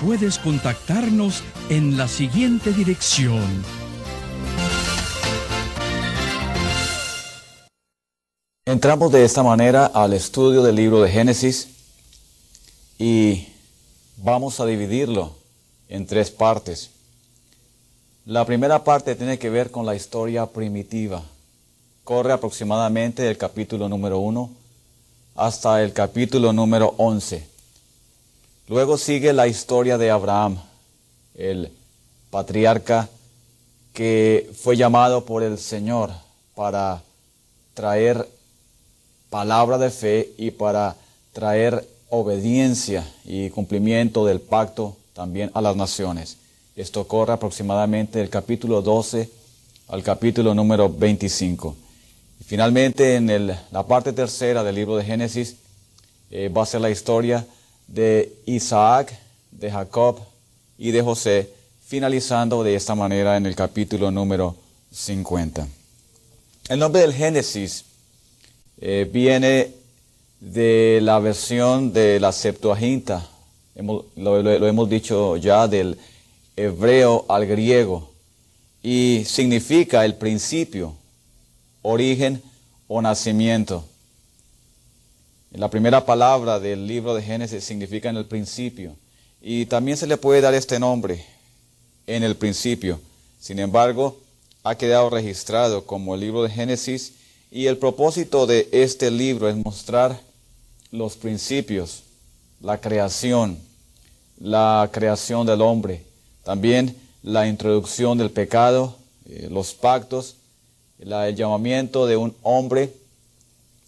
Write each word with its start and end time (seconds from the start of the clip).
puedes 0.00 0.38
contactarnos 0.38 1.42
en 1.68 1.96
la 1.96 2.08
siguiente 2.08 2.72
dirección. 2.72 3.64
Entramos 8.64 9.12
de 9.12 9.24
esta 9.24 9.42
manera 9.42 9.86
al 9.86 10.12
estudio 10.12 10.62
del 10.62 10.76
libro 10.76 11.02
de 11.02 11.10
Génesis 11.10 11.68
y 12.98 13.48
vamos 14.16 14.60
a 14.60 14.66
dividirlo 14.66 15.32
en 15.88 16.06
tres 16.06 16.30
partes. 16.30 16.90
La 18.24 18.44
primera 18.46 18.84
parte 18.84 19.16
tiene 19.16 19.38
que 19.38 19.50
ver 19.50 19.70
con 19.70 19.84
la 19.84 19.94
historia 19.94 20.46
primitiva. 20.46 21.22
Corre 22.04 22.32
aproximadamente 22.32 23.22
del 23.22 23.36
capítulo 23.36 23.88
número 23.88 24.18
1 24.18 24.50
hasta 25.34 25.82
el 25.82 25.92
capítulo 25.92 26.52
número 26.52 26.94
11. 26.96 27.49
Luego 28.70 28.96
sigue 28.96 29.32
la 29.32 29.48
historia 29.48 29.98
de 29.98 30.12
Abraham, 30.12 30.56
el 31.34 31.72
patriarca 32.30 33.08
que 33.92 34.48
fue 34.62 34.76
llamado 34.76 35.24
por 35.24 35.42
el 35.42 35.58
Señor 35.58 36.12
para 36.54 37.02
traer 37.74 38.28
palabra 39.28 39.76
de 39.76 39.90
fe 39.90 40.30
y 40.38 40.52
para 40.52 40.94
traer 41.32 41.84
obediencia 42.10 43.04
y 43.24 43.50
cumplimiento 43.50 44.24
del 44.24 44.40
pacto 44.40 44.96
también 45.14 45.50
a 45.54 45.60
las 45.60 45.74
naciones. 45.74 46.36
Esto 46.76 47.08
corre 47.08 47.32
aproximadamente 47.32 48.20
del 48.20 48.30
capítulo 48.30 48.82
12 48.82 49.28
al 49.88 50.04
capítulo 50.04 50.54
número 50.54 50.88
25. 50.88 51.74
Y 52.40 52.44
finalmente, 52.44 53.16
en 53.16 53.48
la 53.48 53.86
parte 53.88 54.12
tercera 54.12 54.62
del 54.62 54.76
libro 54.76 54.94
de 54.94 55.04
Génesis, 55.04 55.56
eh, 56.30 56.48
va 56.48 56.62
a 56.62 56.66
ser 56.66 56.80
la 56.80 56.90
historia 56.90 57.44
de 57.90 58.32
Isaac, 58.46 59.18
de 59.50 59.70
Jacob 59.70 60.20
y 60.78 60.92
de 60.92 61.02
José, 61.02 61.50
finalizando 61.84 62.62
de 62.62 62.76
esta 62.76 62.94
manera 62.94 63.36
en 63.36 63.46
el 63.46 63.56
capítulo 63.56 64.10
número 64.10 64.56
50. 64.92 65.66
El 66.68 66.78
nombre 66.78 67.02
del 67.02 67.12
Génesis 67.12 67.84
eh, 68.80 69.08
viene 69.12 69.72
de 70.38 71.00
la 71.02 71.18
versión 71.18 71.92
de 71.92 72.20
la 72.20 72.32
Septuaginta, 72.32 73.28
lo, 74.16 74.66
hemos 74.66 74.88
dicho 74.88 75.36
ya, 75.36 75.66
del 75.66 75.98
hebreo 76.56 77.26
al 77.28 77.46
griego, 77.46 78.10
y 78.82 79.24
significa 79.26 80.04
el 80.04 80.14
principio, 80.14 80.94
origen 81.82 82.40
o 82.86 83.02
nacimiento. 83.02 83.84
La 85.52 85.68
primera 85.68 86.06
palabra 86.06 86.60
del 86.60 86.86
libro 86.86 87.12
de 87.14 87.22
Génesis 87.22 87.64
significa 87.64 88.08
en 88.08 88.16
el 88.16 88.26
principio. 88.26 88.94
Y 89.42 89.66
también 89.66 89.96
se 89.96 90.06
le 90.06 90.16
puede 90.16 90.40
dar 90.40 90.54
este 90.54 90.78
nombre, 90.78 91.24
en 92.06 92.22
el 92.22 92.36
principio. 92.36 93.00
Sin 93.40 93.58
embargo, 93.58 94.16
ha 94.62 94.76
quedado 94.76 95.10
registrado 95.10 95.86
como 95.86 96.14
el 96.14 96.20
libro 96.20 96.42
de 96.44 96.50
Génesis 96.50 97.14
y 97.50 97.66
el 97.66 97.78
propósito 97.78 98.46
de 98.46 98.68
este 98.70 99.10
libro 99.10 99.48
es 99.48 99.56
mostrar 99.56 100.20
los 100.92 101.16
principios, 101.16 102.04
la 102.60 102.80
creación, 102.80 103.58
la 104.38 104.88
creación 104.92 105.46
del 105.46 105.62
hombre, 105.62 106.04
también 106.44 106.94
la 107.22 107.48
introducción 107.48 108.18
del 108.18 108.30
pecado, 108.30 108.96
eh, 109.28 109.48
los 109.50 109.74
pactos, 109.74 110.36
el 110.98 111.34
llamamiento 111.34 112.06
de 112.06 112.16
un 112.16 112.36
hombre 112.42 112.92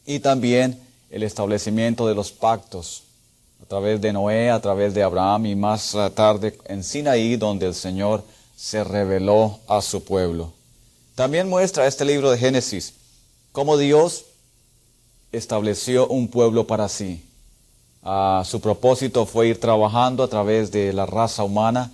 y 0.06 0.18
también 0.18 0.81
el 1.12 1.22
establecimiento 1.22 2.06
de 2.08 2.14
los 2.14 2.32
pactos 2.32 3.02
a 3.62 3.66
través 3.66 4.00
de 4.00 4.14
Noé, 4.14 4.50
a 4.50 4.60
través 4.60 4.94
de 4.94 5.02
Abraham 5.02 5.46
y 5.46 5.54
más 5.54 5.94
tarde 6.14 6.58
en 6.64 6.82
Sinaí, 6.82 7.36
donde 7.36 7.66
el 7.66 7.74
Señor 7.74 8.24
se 8.56 8.82
reveló 8.82 9.60
a 9.68 9.82
su 9.82 10.02
pueblo. 10.02 10.52
También 11.14 11.50
muestra 11.50 11.86
este 11.86 12.06
libro 12.06 12.30
de 12.30 12.38
Génesis 12.38 12.94
cómo 13.52 13.76
Dios 13.76 14.24
estableció 15.32 16.08
un 16.08 16.28
pueblo 16.28 16.66
para 16.66 16.88
sí. 16.88 17.22
Ah, 18.02 18.42
su 18.46 18.60
propósito 18.60 19.26
fue 19.26 19.48
ir 19.48 19.60
trabajando 19.60 20.24
a 20.24 20.28
través 20.28 20.72
de 20.72 20.94
la 20.94 21.04
raza 21.04 21.44
humana 21.44 21.92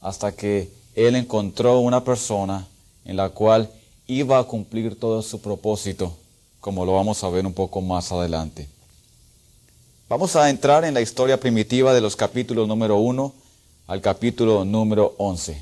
hasta 0.00 0.30
que 0.32 0.70
Él 0.94 1.16
encontró 1.16 1.80
una 1.80 2.04
persona 2.04 2.68
en 3.04 3.16
la 3.16 3.30
cual 3.30 3.68
iba 4.06 4.38
a 4.38 4.44
cumplir 4.44 4.98
todo 4.98 5.20
su 5.20 5.40
propósito 5.40 6.16
como 6.62 6.86
lo 6.86 6.92
vamos 6.92 7.24
a 7.24 7.28
ver 7.28 7.44
un 7.44 7.52
poco 7.52 7.80
más 7.80 8.12
adelante. 8.12 8.68
Vamos 10.08 10.36
a 10.36 10.48
entrar 10.48 10.84
en 10.84 10.94
la 10.94 11.00
historia 11.00 11.38
primitiva 11.40 11.92
de 11.92 12.00
los 12.00 12.14
capítulos 12.14 12.68
número 12.68 12.98
1 12.98 13.34
al 13.88 14.00
capítulo 14.00 14.64
número 14.64 15.16
11. 15.18 15.60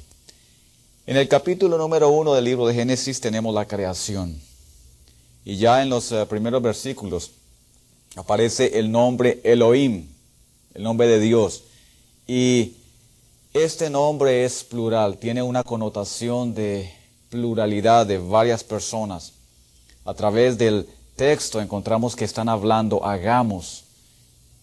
En 1.06 1.16
el 1.16 1.27
capítulo 1.27 1.78
número 1.78 2.10
1 2.10 2.34
del 2.34 2.44
libro 2.44 2.66
de 2.66 2.75
Génesis 2.75 3.19
tenemos 3.19 3.55
la 3.55 3.65
creación. 3.65 4.39
Y 5.43 5.56
ya 5.56 5.83
en 5.83 5.89
los 5.89 6.12
eh, 6.12 6.27
primeros 6.27 6.60
versículos 6.60 7.31
aparece 8.15 8.78
el 8.78 8.93
nombre 8.93 9.41
Elohim, 9.43 10.06
el 10.75 10.83
nombre 10.83 11.06
de 11.06 11.19
Dios. 11.19 11.65
Y 12.27 12.75
este 13.55 13.89
nombre 13.89 14.44
es 14.44 14.65
plural, 14.65 15.16
tiene 15.16 15.41
una 15.41 15.62
connotación 15.62 16.55
de 16.55 16.93
pluralidad 17.31 18.05
de 18.05 18.19
varias 18.19 18.62
personas 18.62 19.40
a 20.10 20.15
través 20.15 20.59
del 20.59 20.88
texto 21.15 21.60
encontramos 21.60 22.16
que 22.16 22.25
están 22.25 22.48
hablando 22.48 23.06
hagamos. 23.06 23.84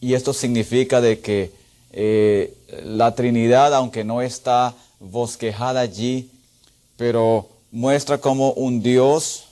Y 0.01 0.13
esto 0.13 0.33
significa 0.33 0.99
de 0.99 1.21
que 1.21 1.53
eh, 1.93 2.53
la 2.83 3.15
Trinidad, 3.15 3.73
aunque 3.73 4.03
no 4.03 4.21
está 4.21 4.75
bosquejada 4.99 5.79
allí, 5.79 6.29
pero 6.97 7.47
muestra 7.71 8.17
como 8.17 8.51
un 8.51 8.83
Dios, 8.83 9.45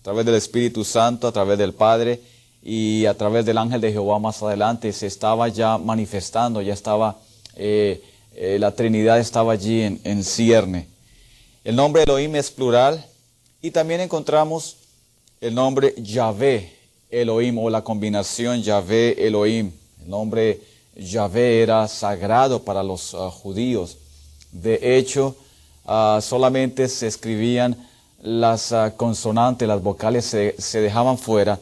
a 0.00 0.04
través 0.04 0.24
del 0.24 0.36
Espíritu 0.36 0.84
Santo, 0.84 1.28
a 1.28 1.32
través 1.32 1.58
del 1.58 1.74
Padre 1.74 2.22
y 2.62 3.04
a 3.04 3.12
través 3.12 3.44
del 3.44 3.58
ángel 3.58 3.82
de 3.82 3.92
Jehová 3.92 4.18
más 4.18 4.42
adelante, 4.42 4.90
se 4.94 5.08
estaba 5.08 5.48
ya 5.48 5.76
manifestando, 5.76 6.62
ya 6.62 6.72
estaba, 6.72 7.18
eh, 7.56 8.02
eh, 8.34 8.56
la 8.58 8.74
Trinidad 8.74 9.20
estaba 9.20 9.52
allí 9.52 9.82
en, 9.82 10.00
en 10.04 10.24
cierne. 10.24 10.88
El 11.62 11.76
nombre 11.76 12.04
Elohim 12.04 12.36
es 12.36 12.50
plural 12.50 13.04
y 13.60 13.70
también 13.70 14.00
encontramos 14.00 14.78
el 15.42 15.56
nombre 15.56 15.92
Yahvé 15.98 16.72
Elohim 17.10 17.58
o 17.58 17.68
la 17.68 17.82
combinación 17.82 18.62
Yahvé 18.62 19.26
Elohim. 19.26 19.72
El 20.00 20.08
nombre 20.08 20.60
Yahvé 20.94 21.62
era 21.62 21.88
sagrado 21.88 22.62
para 22.62 22.84
los 22.84 23.12
ah, 23.14 23.28
judíos. 23.28 23.98
De 24.52 24.96
hecho, 24.96 25.34
ah, 25.84 26.20
solamente 26.22 26.88
se 26.88 27.08
escribían 27.08 27.76
las 28.22 28.70
ah, 28.70 28.94
consonantes, 28.96 29.66
las 29.66 29.82
vocales 29.82 30.24
se, 30.26 30.80
dejaban 30.80 31.18
fuera. 31.18 31.58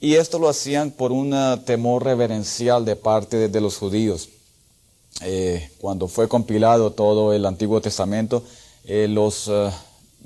Y 0.00 0.14
esto 0.14 0.38
lo 0.38 0.48
hacían 0.48 0.92
por 0.92 1.12
un 1.12 1.34
temor 1.66 2.04
reverencial 2.04 2.86
de 2.86 2.96
parte 2.96 3.50
de, 3.50 3.60
los 3.60 3.76
judíos. 3.76 4.30
Eh, 5.20 5.70
cuando 5.78 6.08
fue 6.08 6.26
compilado 6.26 6.90
todo 6.90 7.34
el 7.34 7.44
Antiguo 7.44 7.82
Testamento, 7.82 8.42
eh, 8.84 9.06
los 9.08 9.50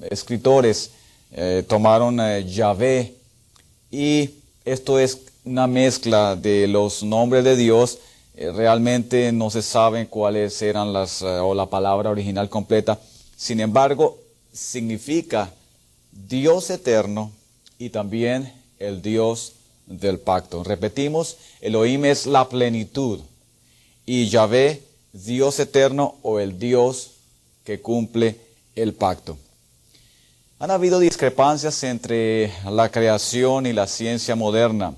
escritores 0.09 0.93
eh, 1.33 1.65
tomaron 1.67 2.21
eh, 2.21 2.45
Yahvé 2.45 3.15
y 3.91 4.31
esto 4.65 4.99
es 4.99 5.21
una 5.45 5.67
mezcla 5.67 6.37
de 6.37 6.67
los 6.67 7.03
nombres 7.03 7.45
de 7.45 7.57
Dios. 7.57 7.99
Eh, 8.35 8.53
realmente 8.53 9.33
no 9.33 9.51
se 9.51 9.63
saben 9.63 10.07
cuáles 10.07 10.61
eran 10.63 10.93
las 10.93 11.23
o 11.23 11.55
la 11.55 11.67
palabra 11.67 12.11
original 12.11 12.49
completa. 12.49 12.99
Sin 13.37 13.61
embargo, 13.61 14.19
significa 14.53 15.53
Dios 16.11 16.71
eterno 16.71 17.31
y 17.79 17.91
también 17.91 18.53
el 18.79 19.03
Dios 19.03 19.53
del 19.87 20.19
pacto. 20.19 20.65
Repetimos, 20.65 21.37
Elohim 21.61 22.05
es 22.07 22.27
la 22.27 22.49
plenitud 22.49 23.21
y 24.05 24.29
Yahvé 24.29 24.83
Dios 25.13 25.59
eterno 25.61 26.17
o 26.23 26.41
el 26.41 26.59
Dios 26.59 27.13
que 27.65 27.81
cumple 27.81 28.37
el 28.75 28.95
pacto. 28.95 29.37
Han 30.59 30.71
habido 30.71 30.99
discrepancias 30.99 31.83
entre 31.85 32.51
la 32.65 32.91
creación 32.91 33.67
y 33.67 33.75
la 33.75 33.87
ciencia 33.87 34.35
moderna. 34.35 34.95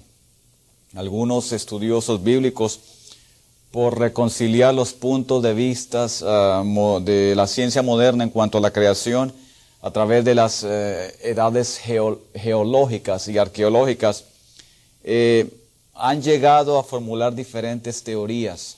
Algunos 0.95 1.51
estudiosos 1.51 2.23
bíblicos, 2.23 2.79
por 3.73 3.99
reconciliar 3.99 4.73
los 4.73 4.93
puntos 4.93 5.43
de 5.43 5.55
vista 5.55 6.07
ah, 6.23 6.63
de 7.03 7.35
la 7.35 7.49
ciencia 7.49 7.83
moderna 7.83 8.23
en 8.23 8.31
cuanto 8.31 8.59
a 8.59 8.61
la 8.61 8.73
creación, 8.73 9.33
a 9.83 9.91
través 9.91 10.25
de 10.25 10.37
las 10.37 10.63
eh, 10.63 11.13
edades 11.23 11.81
geológicas 12.35 13.27
y 13.27 13.37
arqueológicas, 13.37 14.27
eh, 15.03 15.51
han 15.93 16.23
llegado 16.23 16.79
a 16.79 16.85
formular 16.85 17.35
diferentes 17.35 18.05
teorías. 18.05 18.77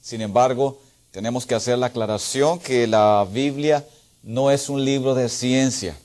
Sin 0.00 0.22
embargo, 0.22 0.80
tenemos 1.10 1.44
que 1.44 1.54
hacer 1.54 1.76
la 1.76 1.88
aclaración 1.88 2.58
que 2.60 2.86
la 2.86 3.26
Biblia 3.30 3.84
no 4.28 4.50
es 4.50 4.68
un 4.68 4.84
libro 4.84 5.14
de 5.14 5.28
ciencia. 5.30 5.96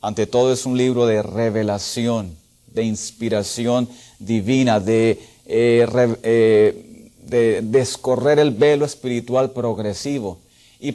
Ante 0.00 0.26
todo 0.28 0.52
es 0.52 0.64
un 0.64 0.78
libro 0.78 1.04
de 1.04 1.20
revelación, 1.20 2.36
de 2.68 2.84
inspiración 2.84 3.88
divina, 4.20 4.78
de, 4.78 5.20
eh, 5.44 7.04
de 7.26 7.60
descorrer 7.62 8.38
el 8.38 8.52
velo 8.52 8.84
espiritual 8.84 9.50
progresivo 9.50 10.38
y 10.80 10.90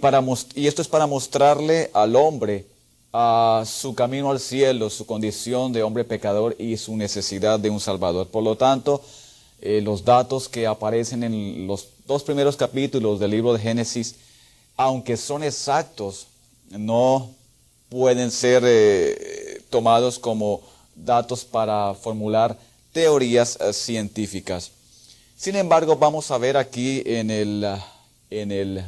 esto 0.66 0.82
es 0.82 0.88
para 0.88 1.08
mostrarle 1.08 1.92
al 1.94 2.16
hombre 2.16 2.66
a 3.12 3.64
su 3.66 3.94
camino 3.94 4.32
al 4.32 4.40
cielo, 4.40 4.90
su 4.90 5.06
condición 5.06 5.74
de 5.74 5.84
hombre 5.84 6.06
pecador 6.06 6.56
y 6.58 6.78
su 6.78 6.96
necesidad 6.96 7.60
de 7.60 7.70
un 7.70 7.82
Salvador. 7.82 8.28
Por 8.28 8.44
lo 8.44 8.56
tanto, 8.56 9.02
eh, 9.62 9.82
los 9.82 10.06
datos 10.06 10.48
que 10.48 10.66
aparecen 10.66 11.24
en 11.24 11.68
los 11.68 11.90
dos 12.08 12.24
primeros 12.24 12.56
capítulos 12.56 13.20
del 13.20 13.32
libro 13.32 13.54
de 13.54 13.60
Génesis, 13.60 14.16
aunque 14.78 15.18
son 15.18 15.44
exactos, 15.44 16.28
no 16.70 17.30
pueden 17.90 18.32
ser 18.32 18.64
eh, 18.66 19.62
tomados 19.70 20.20
como 20.20 20.62
datos 20.96 21.46
para 21.46 21.94
formular 21.94 22.58
teorías 22.92 23.58
eh, 23.60 23.74
científicas. 23.74 24.72
Sin 25.38 25.56
embargo, 25.56 25.96
vamos 25.96 26.32
a 26.32 26.38
ver 26.38 26.58
aquí 26.58 27.04
en 27.06 27.30
el, 27.30 27.78
en 28.30 28.52
el 28.52 28.84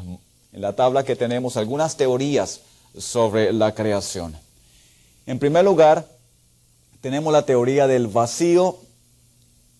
en 0.55 0.61
la 0.61 0.71
tabla 0.71 1.03
que 1.03 1.17
tenemos 1.17 1.57
algunas 1.57 1.97
teorías 1.97 2.61
sobre 2.97 3.51
la 3.51 3.75
creación. 3.75 4.37
En 5.25 5.37
primer 5.37 5.65
lugar, 5.65 6.07
tenemos 7.01 7.33
la 7.33 7.45
teoría 7.45 7.87
del 7.87 8.07
vacío 8.07 8.79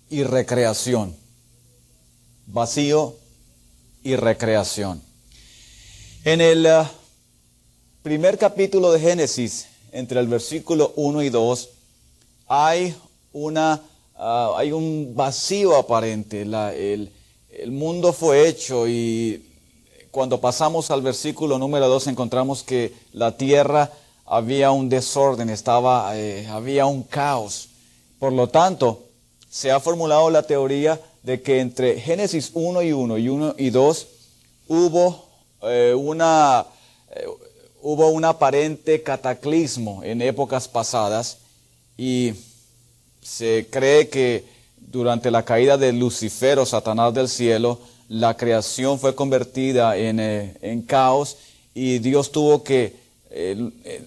y 0.10 0.24
recreación. 0.24 1.16
Vacío 2.48 3.16
y 4.04 4.18
recreación. 4.18 5.02
En 6.26 6.42
el 6.42 6.66
uh, 6.66 6.84
primer 8.02 8.40
capítulo 8.40 8.92
de 8.92 9.00
Génesis, 9.00 9.68
entre 9.92 10.20
el 10.20 10.26
versículo 10.26 10.92
1 10.96 11.22
y 11.22 11.30
2, 11.30 11.70
hay, 12.48 12.96
una, 13.32 13.84
uh, 14.18 14.56
hay 14.58 14.72
un 14.72 15.14
vacío 15.16 15.76
aparente. 15.76 16.42
el, 16.42 17.12
el 17.52 17.72
mundo 17.72 18.12
fue 18.12 18.50
hecho 18.50 18.88
y 18.88 19.46
cuando 20.10 20.42
pasamos 20.42 20.90
al 20.90 21.04
versículo 21.04 21.60
número 21.60 21.88
2 21.88 22.08
encontramos 22.08 22.64
que 22.64 22.92
la 23.14 23.38
tierra 23.38 23.92
había 24.26 24.72
un 24.72 24.90
desorden, 24.90 25.52
estaba, 25.52 26.18
eh, 26.18 26.48
había 26.48 26.88
un 26.88 27.04
caos. 27.04 27.70
Por 28.18 28.34
lo 28.34 28.50
tanto, 28.50 29.04
se 29.48 29.70
ha 29.72 29.80
formulado 29.80 30.32
la 30.32 30.42
teoría 30.42 31.00
de 31.22 31.44
que 31.44 31.60
entre 31.60 32.02
Génesis 32.02 32.50
1 32.56 32.82
y 32.82 32.94
1 32.94 33.18
y 33.20 33.30
1 33.30 33.56
y 33.60 33.70
2 33.70 34.08
hubo, 34.70 35.26
eh, 35.62 35.94
una, 35.96 36.66
eh, 37.12 37.26
hubo 37.82 38.10
un 38.10 38.26
aparente 38.26 39.02
cataclismo 39.02 40.04
en 40.04 40.22
épocas 40.22 40.68
pasadas 40.68 41.38
y 41.98 42.34
se 43.22 43.68
cree 43.70 44.10
que 44.10 44.44
durante 44.78 45.32
la 45.32 45.44
caída 45.44 45.78
de 45.78 45.94
Lucifer 45.94 46.60
o 46.60 46.66
Satanás 46.66 47.14
del 47.14 47.30
cielo, 47.30 47.80
la 48.10 48.38
creación 48.38 49.00
fue 49.00 49.16
convertida 49.16 49.98
en, 49.98 50.20
eh, 50.20 50.84
caos 50.86 51.38
y 51.74 52.00
Dios 52.00 52.32
tuvo 52.32 52.64
que, 52.64 52.96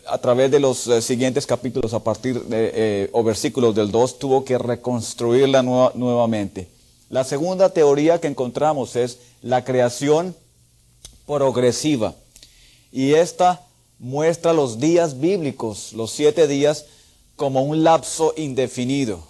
a 0.06 0.18
través 0.18 0.50
de 0.50 0.60
los 0.60 0.88
siguientes 1.00 1.44
capítulos, 1.46 1.92
a 1.92 2.02
partir 2.02 2.42
de, 2.44 3.10
o 3.12 3.22
versículos 3.22 3.74
del 3.74 3.90
2, 3.90 4.18
tuvo 4.18 4.44
que 4.44 4.56
reconstruirla 4.56 5.62
nuevamente. 5.62 6.68
La 7.10 7.24
segunda 7.24 7.68
teoría 7.70 8.20
que 8.20 8.28
encontramos 8.28 8.96
es 8.96 9.18
la 9.42 9.64
creación 9.64 10.34
progresiva. 11.28 12.14
Y 12.90 13.12
esta 13.12 13.62
muestra 14.00 14.52
los 14.52 14.80
días 14.80 15.20
bíblicos, 15.20 15.92
los 15.92 16.10
siete 16.10 16.48
días, 16.48 16.86
como 17.36 17.62
un 17.62 17.84
lapso 17.84 18.34
indefinido. 18.36 19.22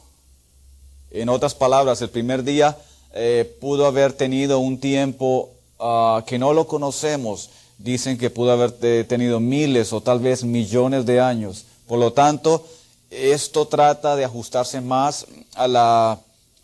En 1.11 1.29
otras 1.29 1.55
palabras, 1.55 2.01
el 2.01 2.09
primer 2.09 2.45
día 2.45 2.79
eh, 3.13 3.57
pudo 3.61 3.87
haber 3.87 4.13
tenido 4.13 4.61
un 4.61 4.79
tiempo 4.79 5.51
ah, 5.79 6.25
que 6.27 6.39
no 6.39 6.55
lo 6.55 6.67
conocemos. 6.67 7.51
Dicen 7.79 8.17
que 8.17 8.31
pudo 8.31 8.53
haber 8.53 8.73
tenido 9.07 9.41
miles 9.41 9.93
o 9.93 10.01
tal 10.01 10.21
vez 10.21 10.45
millones 10.45 11.05
de 11.05 11.21
años. 11.21 11.65
Por 11.87 11.99
lo 11.99 12.13
tanto, 12.13 12.67
esto 13.11 13.67
trata 13.67 14.17
de 14.17 14.25
ajustarse 14.25 14.81
más 14.81 15.27
a 15.55 15.69
la, 15.69 16.19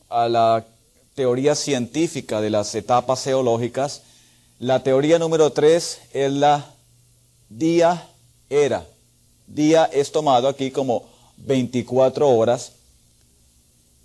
a 0.08 0.28
la 0.28 0.64
teoría 1.14 1.54
científica 1.54 2.40
de 2.40 2.50
las 2.50 2.74
etapas 2.74 3.22
geológicas. 3.24 4.02
La 4.64 4.82
teoría 4.82 5.18
número 5.18 5.52
tres 5.52 5.98
es 6.14 6.32
la 6.32 6.64
día-era. 7.50 8.86
Día 9.46 9.84
es 9.92 10.10
tomado 10.10 10.48
aquí 10.48 10.70
como 10.70 11.04
24 11.36 12.26
horas 12.26 12.72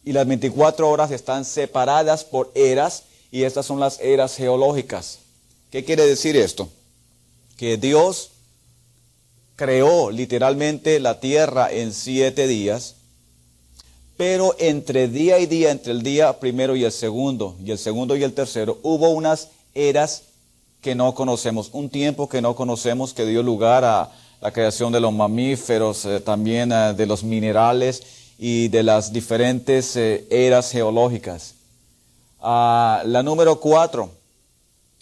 y 0.04 0.12
las 0.12 0.28
24 0.28 0.90
horas 0.90 1.12
están 1.12 1.46
separadas 1.46 2.26
por 2.26 2.52
eras 2.56 3.04
y 3.32 3.44
estas 3.44 3.68
son 3.68 3.80
las 3.80 4.02
eras 4.02 4.36
geológicas. 4.36 5.20
¿Qué 5.72 5.86
quiere 5.86 6.06
decir 6.06 6.36
esto? 6.36 6.68
Que 7.56 7.78
Dios 7.78 8.32
creó 9.56 10.12
literalmente 10.12 11.00
la 11.00 11.22
tierra 11.22 11.72
en 11.72 11.94
siete 11.94 12.48
días, 12.48 12.96
pero 14.18 14.58
entre 14.60 15.08
día 15.08 15.40
y 15.40 15.46
día, 15.46 15.72
entre 15.72 15.94
el 15.94 16.04
día 16.04 16.38
primero 16.42 16.76
y 16.76 16.84
el 16.84 16.92
segundo, 16.92 17.56
y 17.64 17.72
el 17.72 17.78
segundo 17.78 18.18
y 18.18 18.26
el 18.26 18.34
tercero, 18.34 18.78
hubo 18.84 19.08
unas 19.12 19.52
eras 19.74 20.24
que 20.82 20.96
no 20.96 21.14
conocemos, 21.14 21.70
un 21.74 21.90
tiempo 21.90 22.30
que 22.30 22.42
no 22.42 22.56
conocemos 22.56 23.14
que 23.14 23.26
dio 23.26 23.44
lugar 23.44 23.84
a 23.84 24.12
la 24.42 24.52
creación 24.52 24.94
de 24.94 25.00
los 25.00 25.12
mamíferos, 25.12 26.06
eh, 26.06 26.20
también 26.20 26.72
eh, 26.72 26.94
de 26.94 27.06
los 27.06 27.24
minerales 27.24 28.02
y 28.38 28.70
de 28.70 28.84
las 28.84 29.12
diferentes 29.12 29.96
eh, 29.98 30.26
eras 30.30 30.72
geológicas. 30.72 31.56
Ah, 32.40 33.02
la 33.06 33.22
número 33.22 33.60
cuatro 33.60 34.12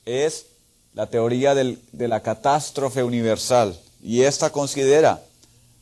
es 0.06 0.48
la 0.96 1.06
teoría 1.06 1.54
de 1.54 2.08
la 2.08 2.22
catástrofe 2.22 3.04
universal 3.04 3.78
y 4.02 4.22
esta 4.22 4.50
considera 4.50 5.22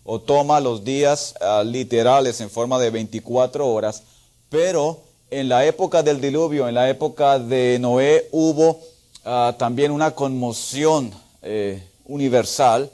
o 0.04 0.20
toma 0.20 0.60
los 0.60 0.84
días 0.84 1.36
ah, 1.40 1.64
literales 1.66 2.42
en 2.42 2.50
forma 2.50 2.78
de 2.80 2.90
24 2.90 3.66
horas, 3.66 4.04
pero 4.50 5.00
en 5.32 5.48
la 5.48 5.66
época 5.66 6.04
del 6.04 6.20
diluvio, 6.20 6.68
en 6.68 6.76
la 6.76 6.90
época 6.90 7.40
de 7.40 7.80
Noé, 7.80 8.28
hubo 8.32 8.80
ah, 9.26 9.56
también 9.58 9.92
una 9.92 10.12
conmoción 10.12 11.12
eh, 11.42 11.84
universal 12.06 12.90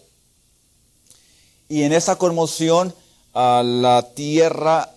y 1.69 1.83
en 1.83 1.93
esa 1.93 2.17
conmoción 2.17 2.93
la 3.33 4.09
tierra 4.13 4.89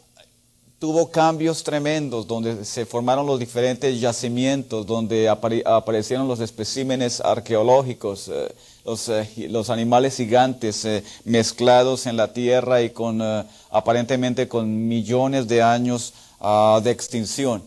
tuvo 0.80 1.10
cambios 1.10 1.62
tremendos, 1.62 2.26
donde 2.26 2.64
se 2.64 2.84
formaron 2.84 3.26
los 3.26 3.38
diferentes 3.38 4.00
yacimientos, 4.00 4.84
donde 4.86 5.28
aparecieron 5.28 6.26
los 6.26 6.40
especímenes 6.40 7.20
arqueológicos, 7.20 8.28
eh, 8.28 8.54
eh, 8.84 9.48
los, 9.48 9.70
animales 9.70 10.16
gigantes 10.16 10.86
mezclados 11.24 12.06
en 12.06 12.16
la 12.16 12.32
tierra 12.32 12.82
y 12.82 12.90
con 12.90 13.22
aparentemente 13.70 14.48
con 14.48 14.88
millones 14.88 15.46
de 15.48 15.62
años 15.62 16.12
ah, 16.40 16.80
de 16.82 16.90
extinción. 16.90 17.62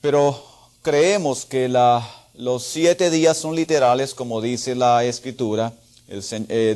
Pero 0.00 0.42
creemos 0.82 1.46
que 1.46 1.66
los 2.34 2.64
siete 2.64 3.10
días 3.10 3.36
son 3.36 3.54
literales, 3.54 4.14
como 4.14 4.40
dice 4.40 4.74
la 4.74 5.04
escritura. 5.04 5.72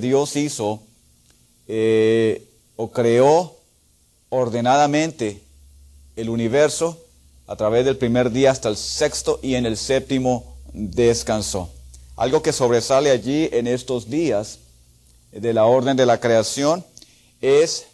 Dios 0.00 0.36
hizo 0.36 0.82
o 2.76 2.90
creó 2.90 3.56
ordenadamente 4.30 5.40
el 6.16 6.28
universo 6.30 6.98
a 7.46 7.56
través 7.56 7.84
del 7.84 7.96
primer 7.96 8.30
día 8.30 8.50
hasta 8.50 8.68
el 8.68 8.76
sexto 8.76 9.40
y 9.42 9.54
en 9.54 9.66
el 9.66 9.76
séptimo 9.76 10.56
descansó. 10.72 11.70
Algo 12.16 12.42
que 12.42 12.52
sobresale 12.52 13.10
allí 13.10 13.48
en 13.52 13.66
estos 13.66 14.10
días 14.10 14.58
de 15.32 15.52
la 15.52 15.64
orden 15.64 15.96
de 15.96 16.06
la 16.06 16.20
creación 16.20 16.84
es 17.40 17.86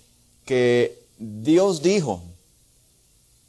que 0.44 0.98
Dios 1.18 1.82
dijo 1.82 2.22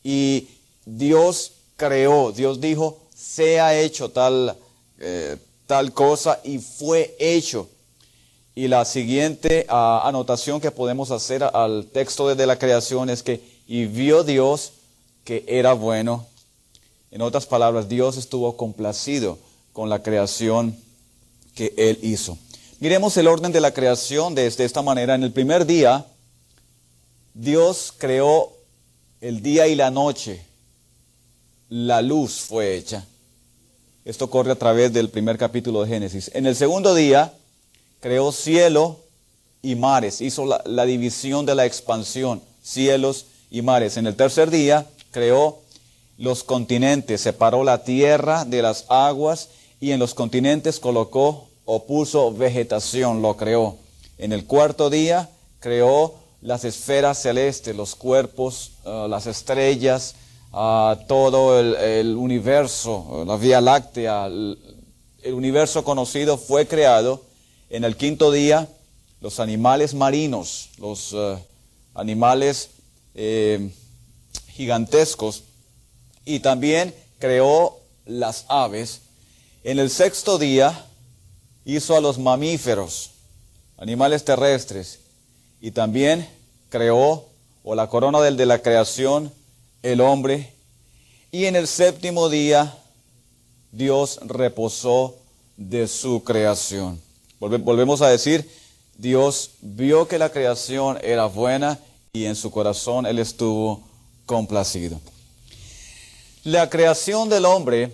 y 0.03 0.47
Dios 0.85 1.53
creó, 1.77 2.31
Dios 2.31 2.61
dijo, 2.61 3.01
sea 3.35 3.77
hecho 3.77 4.09
tal, 4.09 4.55
eh, 4.99 5.37
tal 5.67 5.93
cosa 5.93 6.39
y 6.43 6.59
fue 6.59 7.15
hecho. 7.19 7.69
Y 8.55 8.69
la 8.69 8.85
siguiente 8.85 9.65
ah, 9.67 10.01
anotación 10.05 10.61
que 10.61 10.71
podemos 10.71 11.11
hacer 11.11 11.43
al 11.43 11.87
texto 11.87 12.33
de 12.33 12.47
la 12.47 12.57
creación 12.57 13.09
es 13.09 13.21
que, 13.21 13.41
y 13.67 13.85
vio 13.85 14.23
Dios 14.23 14.71
que 15.25 15.43
era 15.47 15.73
bueno. 15.73 16.25
En 17.11 17.21
otras 17.21 17.45
palabras, 17.45 17.89
Dios 17.89 18.15
estuvo 18.15 18.55
complacido 18.55 19.37
con 19.73 19.89
la 19.89 20.01
creación 20.01 20.77
que 21.53 21.73
Él 21.75 21.99
hizo. 22.01 22.37
Miremos 22.79 23.17
el 23.17 23.27
orden 23.27 23.51
de 23.51 23.59
la 23.59 23.73
creación 23.73 24.35
de, 24.35 24.47
esta 24.47 24.81
manera. 24.81 25.15
En 25.15 25.23
el 25.23 25.31
primer 25.33 25.65
día, 25.65 26.05
Dios 27.33 27.93
creó 27.97 28.53
el 29.19 29.41
día 29.41 29.67
y 29.67 29.75
la 29.75 29.91
noche. 29.91 30.45
La 31.69 32.01
luz 32.01 32.39
fue 32.39 32.75
hecha. 32.77 33.05
Esto 34.05 34.29
corre 34.29 34.51
a 34.51 34.55
través 34.55 34.93
del 34.93 35.09
primer 35.09 35.35
capítulo 35.35 35.81
de 35.81 35.89
Génesis. 35.89 36.29
En 36.35 36.45
el 36.45 36.55
segundo 36.55 36.93
día, 36.93 37.33
creó 38.01 38.31
cielo 38.31 38.99
y 39.63 39.73
mares. 39.73 40.21
Hizo 40.21 40.45
la, 40.45 40.85
división 40.85 41.47
de 41.47 41.55
la 41.55 41.65
expansión, 41.65 42.39
cielos 42.61 43.25
y 43.49 43.63
mares. 43.63 43.97
En 43.97 44.05
el 44.05 44.15
tercer 44.15 44.51
día, 44.51 44.87
creó 45.09 45.57
los 46.19 46.43
continentes, 46.43 47.21
separó 47.21 47.63
la 47.63 47.83
tierra 47.83 48.45
de 48.45 48.61
las 48.61 48.85
aguas 48.89 49.49
y 49.81 49.89
en 49.89 49.99
los 49.99 50.13
continentes 50.13 50.79
colocó 50.79 51.47
o 51.65 51.87
puso 51.87 52.31
vegetación, 52.31 53.23
lo 53.23 53.35
creó. 53.35 53.77
En 54.19 54.33
el 54.33 54.45
cuarto 54.45 54.91
día 54.91 55.31
creó 55.59 56.13
las 56.41 56.63
esferas 56.63 57.23
celestes, 57.23 57.75
los 57.75 57.95
cuerpos, 57.95 58.73
ah, 58.85 59.07
las 59.09 59.25
estrellas, 59.25 60.13
ah, 60.55 60.97
todo 61.07 61.59
el, 61.59 62.15
universo, 62.15 63.23
la 63.27 63.35
Vía 63.37 63.61
Láctea, 63.61 64.25
el, 64.27 64.57
universo 65.25 65.83
conocido 65.83 66.37
fue 66.37 66.67
creado. 66.67 67.21
En 67.69 67.83
el 67.83 67.97
quinto 67.97 68.31
día, 68.31 68.67
los 69.21 69.39
animales 69.39 69.93
marinos, 69.93 70.69
los 70.77 71.13
ah, 71.13 71.39
animales 71.93 72.69
eh, 73.13 73.69
gigantescos, 74.47 75.43
y 76.25 76.39
también 76.39 76.95
creó 77.19 77.77
las 78.05 78.45
aves. 78.47 79.01
En 79.63 79.79
el 79.79 79.89
sexto 79.89 80.37
día, 80.37 80.85
hizo 81.65 81.97
a 81.97 82.01
los 82.01 82.17
mamíferos, 82.17 83.11
animales 83.77 84.23
terrestres, 84.23 84.99
y 85.59 85.71
también 85.71 86.27
creó, 86.69 87.25
o 87.63 87.75
la 87.75 87.89
corona 87.89 88.21
del 88.21 88.37
de 88.37 88.45
la 88.45 88.59
creación, 88.59 89.31
el 89.85 90.01
hombre. 90.01 90.51
Y 91.31 91.45
en 91.45 91.55
el 91.55 91.67
séptimo 91.67 92.27
día 92.27 92.75
Dios 93.71 94.19
reposó 94.23 95.15
de 95.57 95.87
su 95.87 96.23
creación. 96.23 96.99
Volvemos 97.39 98.01
a 98.01 98.09
decir, 98.09 98.49
Dios 98.97 99.51
vio 99.61 100.07
que 100.07 100.17
la 100.17 100.31
creación 100.31 100.97
era 101.03 101.27
buena 101.27 101.79
y 102.13 102.25
en 102.25 102.35
su 102.35 102.49
corazón 102.49 103.05
Él 103.05 103.19
estuvo 103.19 103.83
complacido. 104.25 104.99
La 106.43 106.69
creación 106.69 107.29
del 107.29 107.45
hombre 107.45 107.91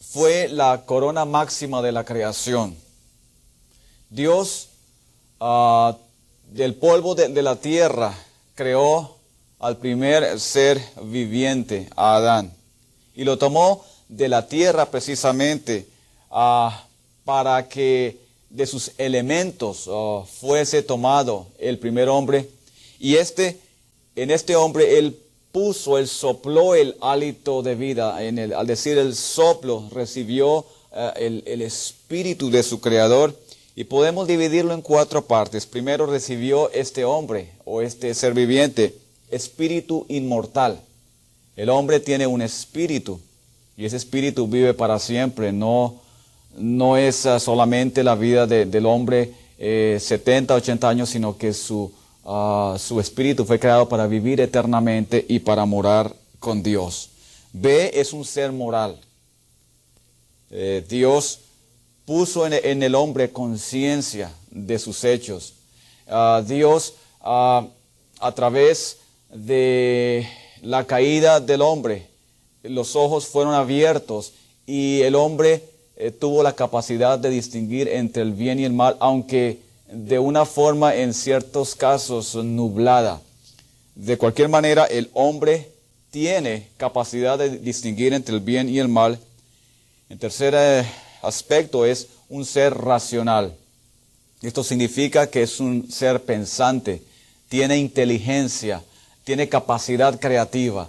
fue 0.00 0.48
la 0.48 0.84
corona 0.84 1.24
máxima 1.24 1.80
de 1.80 1.92
la 1.92 2.04
creación. 2.04 2.76
Dios 4.10 4.68
ah, 5.40 5.96
del 6.50 6.74
polvo 6.74 7.14
de, 7.14 7.42
la 7.42 7.56
tierra 7.56 8.14
creó 8.54 9.17
al 9.58 9.76
primer 9.78 10.38
ser 10.40 10.80
viviente, 11.02 11.88
a 11.96 12.16
Adán, 12.16 12.52
y 13.14 13.24
lo 13.24 13.38
tomó 13.38 13.84
de 14.08 14.28
la 14.28 14.46
tierra 14.46 14.90
precisamente 14.90 15.86
ah, 16.30 16.86
para 17.24 17.68
que 17.68 18.18
de 18.50 18.66
sus 18.66 18.92
elementos 18.98 19.88
ah, 19.88 20.24
fuese 20.40 20.82
tomado 20.82 21.46
el 21.58 21.78
primer 21.78 22.08
hombre, 22.08 22.48
y 22.98 23.16
este, 23.16 23.58
en 24.16 24.30
este 24.30 24.56
hombre, 24.56 24.98
él 24.98 25.16
puso, 25.52 25.98
él 25.98 26.08
sopló 26.08 26.74
el 26.74 26.96
hálito 27.00 27.62
de 27.62 27.74
vida. 27.74 28.24
En 28.24 28.38
el, 28.38 28.52
al 28.52 28.66
decir 28.66 28.98
el 28.98 29.14
soplo, 29.14 29.88
recibió 29.92 30.64
eh, 30.92 31.12
el, 31.16 31.42
el 31.46 31.62
espíritu 31.62 32.50
de 32.50 32.62
su 32.62 32.80
creador. 32.80 33.38
Y 33.76 33.84
podemos 33.84 34.26
dividirlo 34.26 34.74
en 34.74 34.82
cuatro 34.82 35.24
partes. 35.24 35.64
Primero 35.64 36.06
recibió 36.06 36.70
este 36.72 37.04
hombre 37.04 37.52
o 37.64 37.80
este 37.80 38.12
ser 38.14 38.34
viviente, 38.34 38.92
espíritu 39.30 40.06
inmortal. 40.08 40.80
El 41.56 41.70
hombre 41.70 42.00
tiene 42.00 42.26
un 42.26 42.42
espíritu 42.42 43.20
y 43.76 43.84
ese 43.84 43.96
espíritu 43.96 44.46
vive 44.46 44.74
para 44.74 44.98
siempre. 44.98 45.52
No, 45.52 46.00
no 46.56 46.96
es 46.96 47.26
ah, 47.26 47.40
solamente 47.40 48.04
la 48.04 48.14
vida 48.14 48.46
del 48.46 48.86
hombre 48.86 49.32
70, 49.58 50.54
eh, 50.54 50.56
80 50.56 50.88
años, 50.88 51.10
sino 51.10 51.36
que 51.36 51.52
su, 51.52 51.92
Ah, 52.30 52.76
su 52.78 53.00
espíritu 53.00 53.46
fue 53.46 53.58
creado 53.58 53.88
para 53.88 54.06
vivir 54.06 54.38
eternamente 54.42 55.24
y 55.30 55.38
para 55.38 55.64
morar 55.64 56.14
con 56.38 56.62
Dios. 56.62 57.08
B 57.54 57.90
es 57.94 58.12
un 58.12 58.22
ser 58.22 58.52
moral. 58.52 59.00
Eh, 60.50 60.84
Dios 60.86 61.40
puso 62.04 62.46
en, 62.46 62.82
el 62.82 62.94
hombre 62.94 63.32
conciencia 63.32 64.30
de 64.50 64.78
sus 64.78 65.04
hechos. 65.04 65.54
Ah, 66.06 66.42
Dios, 66.46 66.92
a 67.22 67.66
través 68.34 68.98
de 69.30 70.28
la 70.62 70.84
caída 70.84 71.40
del 71.40 71.62
hombre, 71.62 72.06
los 72.62 72.96
ojos 72.96 73.26
fueron 73.26 73.54
abiertos 73.54 74.32
y 74.66 75.02
el 75.02 75.14
hombre 75.14 75.62
eh, 75.96 76.10
tuvo 76.10 76.42
la 76.42 76.54
capacidad 76.54 77.18
de 77.18 77.30
distinguir 77.30 77.88
entre 77.88 78.22
el 78.22 78.32
bien 78.32 78.58
y 78.60 78.64
el 78.64 78.72
mal, 78.72 78.96
aunque 79.00 79.60
de 79.90 80.18
una 80.18 80.44
forma 80.44 80.94
en 80.94 81.14
ciertos 81.14 81.74
casos 81.74 82.34
nublada. 82.34 83.20
De 83.94 84.16
cualquier 84.16 84.48
manera, 84.48 84.84
el 84.84 85.10
hombre 85.14 85.70
tiene 86.10 86.68
capacidad 86.76 87.38
de 87.38 87.58
distinguir 87.58 88.12
entre 88.12 88.34
el 88.34 88.40
bien 88.40 88.68
y 88.68 88.78
el 88.78 88.88
mal. 88.88 89.18
El 90.08 90.18
tercer 90.18 90.54
eh, 90.56 90.84
aspecto 91.22 91.84
es 91.84 92.08
un 92.28 92.44
ser 92.44 92.74
racional. 92.74 93.54
Esto 94.42 94.62
significa 94.62 95.28
que 95.28 95.42
es 95.42 95.58
un 95.58 95.90
ser 95.90 96.22
pensante, 96.22 97.02
tiene 97.48 97.76
inteligencia, 97.76 98.82
tiene 99.28 99.46
capacidad 99.46 100.18
creativa. 100.18 100.88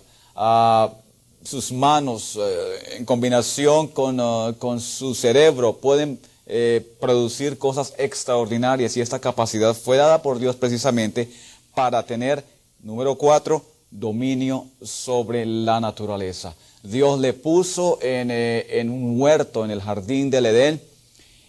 Sus 1.44 1.74
manos, 1.74 2.40
eh, 2.40 2.96
en 2.96 3.04
combinación 3.04 3.90
con, 3.90 4.18
ah, 4.22 4.54
con 4.58 4.80
su 4.80 5.14
cerebro, 5.14 5.74
pueden 5.76 6.18
eh, 6.46 6.82
producir 7.02 7.58
cosas 7.58 7.94
extraordinarias 7.98 8.96
y 8.96 9.02
esta 9.02 9.20
capacidad 9.20 9.74
fue 9.74 9.98
dada 9.98 10.22
por 10.22 10.40
Dios 10.40 10.56
precisamente 10.56 11.30
para 11.76 12.02
tener, 12.04 12.42
número 12.82 13.16
cuatro, 13.16 13.62
dominio 13.92 14.68
sobre 14.82 15.46
la 15.46 15.82
naturaleza. 15.82 16.56
Dios 16.82 17.20
le 17.20 17.34
puso 17.34 18.00
en, 18.02 18.32
eh, 18.32 18.80
en 18.80 18.90
un 18.90 19.20
huerto, 19.20 19.66
en 19.66 19.72
el 19.72 19.82
jardín 19.82 20.30
del 20.30 20.46
Edén, 20.46 20.82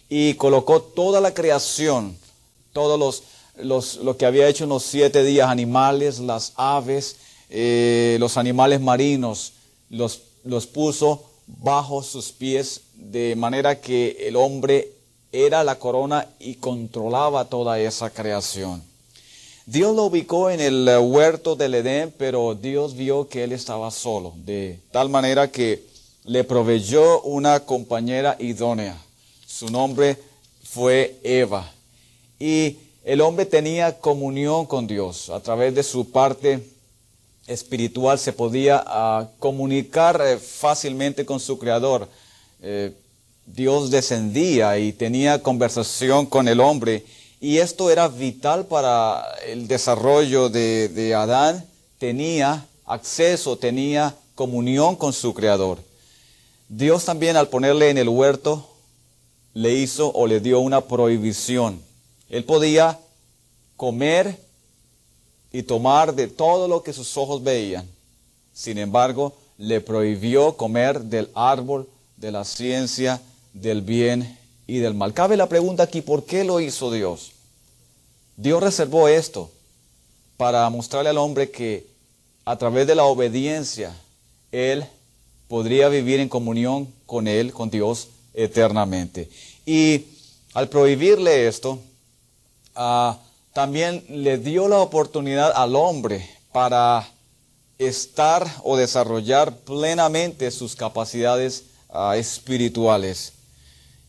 y 0.09 0.33
colocó 0.33 0.81
toda 0.81 1.21
la 1.21 1.33
creación, 1.33 2.17
todos 2.73 2.99
los, 2.99 3.23
los, 3.63 3.97
lo 3.97 4.17
que 4.17 4.25
había 4.25 4.47
hecho 4.47 4.63
en 4.65 4.69
los 4.69 4.83
siete 4.83 5.23
días, 5.23 5.49
animales, 5.49 6.19
las 6.19 6.53
aves, 6.55 7.17
eh, 7.49 8.17
los 8.19 8.37
animales 8.37 8.81
marinos, 8.81 9.53
los, 9.89 10.21
los 10.43 10.67
puso 10.67 11.23
bajo 11.47 12.03
sus 12.03 12.31
pies, 12.31 12.81
de 12.95 13.35
manera 13.35 13.81
que 13.81 14.17
el 14.27 14.35
hombre 14.35 14.91
era 15.31 15.63
la 15.63 15.79
corona 15.79 16.27
y 16.39 16.55
controlaba 16.55 17.45
toda 17.45 17.79
esa 17.79 18.09
creación. 18.09 18.81
Dios 19.65 19.95
lo 19.95 20.05
ubicó 20.05 20.49
en 20.49 20.59
el 20.59 20.89
huerto 20.99 21.55
del 21.55 21.75
Edén, 21.75 22.13
pero 22.17 22.55
Dios 22.55 22.95
vio 22.95 23.27
que 23.27 23.43
él 23.43 23.51
estaba 23.51 23.91
solo, 23.91 24.33
de 24.37 24.79
tal 24.91 25.09
manera 25.09 25.51
que 25.51 25.83
le 26.25 26.43
proveyó 26.43 27.21
una 27.21 27.61
compañera 27.61 28.35
idónea. 28.39 28.97
Su 29.45 29.69
nombre 29.69 30.17
fue 30.63 31.19
Eva. 31.23 31.71
Y 32.39 32.77
el 33.03 33.21
hombre 33.21 33.45
tenía 33.45 33.99
comunión 33.99 34.65
con 34.65 34.87
Dios 34.87 35.29
a 35.29 35.39
través 35.39 35.73
de 35.73 35.83
su 35.83 36.11
parte 36.11 36.63
espiritual 37.47 38.19
se 38.19 38.33
podía 38.33 38.83
ah, 38.85 39.27
comunicar 39.39 40.21
eh, 40.23 40.37
fácilmente 40.37 41.25
con 41.25 41.39
su 41.39 41.57
creador. 41.57 42.07
Eh, 42.61 42.93
Dios 43.45 43.89
descendía 43.89 44.77
y 44.77 44.93
tenía 44.93 45.41
conversación 45.41 46.25
con 46.25 46.47
el 46.47 46.59
hombre 46.59 47.03
y 47.39 47.57
esto 47.57 47.89
era 47.89 48.07
vital 48.07 48.65
para 48.65 49.25
el 49.47 49.67
desarrollo 49.67 50.49
de, 50.49 51.13
Adán. 51.15 51.65
Tenía 51.97 52.65
acceso, 52.85 53.57
tenía 53.57 54.15
comunión 54.35 54.95
con 54.95 55.11
su 55.11 55.33
creador. 55.33 55.79
Dios 56.69 57.03
también 57.03 57.35
al 57.35 57.49
ponerle 57.49 57.89
en 57.89 57.97
el 57.97 58.09
huerto 58.09 58.69
le 59.53 59.73
hizo 59.73 60.11
o 60.13 60.27
le 60.27 60.39
dio 60.39 60.59
una 60.59 60.81
prohibición. 60.81 61.81
Él 62.31 62.45
podía 62.45 62.97
comer 63.75 64.39
y 65.51 65.63
tomar 65.63 66.15
de 66.15 66.27
todo 66.27 66.69
lo 66.69 66.81
que 66.81 66.93
sus 66.93 67.17
ojos 67.17 67.43
veían. 67.43 67.85
Sin 68.53 68.77
embargo, 68.77 69.37
le 69.57 69.81
prohibió 69.81 70.55
comer 70.55 71.01
del 71.01 71.29
árbol 71.35 71.89
de 72.15 72.31
la 72.31 72.45
ciencia 72.45 73.21
del 73.53 73.81
bien 73.81 74.39
y 74.65 74.77
del 74.77 74.93
mal. 74.93 75.13
Cabe 75.13 75.35
la 75.35 75.49
pregunta 75.49 75.83
aquí, 75.83 76.01
¿por 76.01 76.23
qué 76.23 76.45
lo 76.45 76.61
hizo 76.61 76.89
Dios? 76.89 77.33
Dios 78.37 78.63
reservó 78.63 79.09
esto 79.09 79.51
para 80.37 80.69
mostrarle 80.69 81.09
al 81.09 81.17
hombre 81.17 81.51
que 81.51 81.85
a 82.45 82.57
través 82.57 82.87
de 82.87 82.95
la 82.95 83.03
obediencia, 83.03 83.93
él 84.53 84.85
podría 85.49 85.89
vivir 85.89 86.21
en 86.21 86.29
comunión 86.29 86.87
con 87.05 87.27
Él, 87.27 87.51
con 87.51 87.69
Dios, 87.69 88.07
eternamente. 88.33 89.29
Y 89.65 90.05
al 90.53 90.69
prohibirle 90.69 91.45
esto, 91.49 91.79
ah, 92.75 93.17
también 93.53 94.03
le 94.09 94.37
dio 94.37 94.67
la 94.67 94.79
oportunidad 94.79 95.51
al 95.55 95.75
hombre 95.75 96.29
para 96.51 97.07
estar 97.77 98.47
o 98.63 98.77
desarrollar 98.77 99.57
plenamente 99.59 100.51
sus 100.51 100.75
capacidades 100.75 101.63
ah, 101.89 102.15
espirituales. 102.17 103.33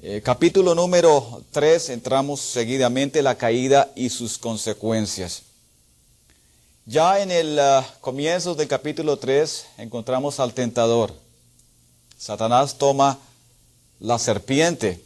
Eh, 0.00 0.20
capítulo 0.22 0.74
número 0.74 1.42
3, 1.52 1.90
entramos 1.90 2.40
seguidamente 2.40 3.22
la 3.22 3.36
caída 3.36 3.90
y 3.94 4.10
sus 4.10 4.36
consecuencias. 4.36 5.42
Ya 6.84 7.20
en 7.20 7.30
el 7.30 7.58
ah, 7.58 7.86
comienzo 8.00 8.54
del 8.54 8.68
capítulo 8.68 9.16
3 9.16 9.66
encontramos 9.78 10.40
al 10.40 10.52
tentador. 10.52 11.14
Satanás 12.18 12.76
toma 12.78 13.18
la 14.00 14.18
serpiente 14.18 15.00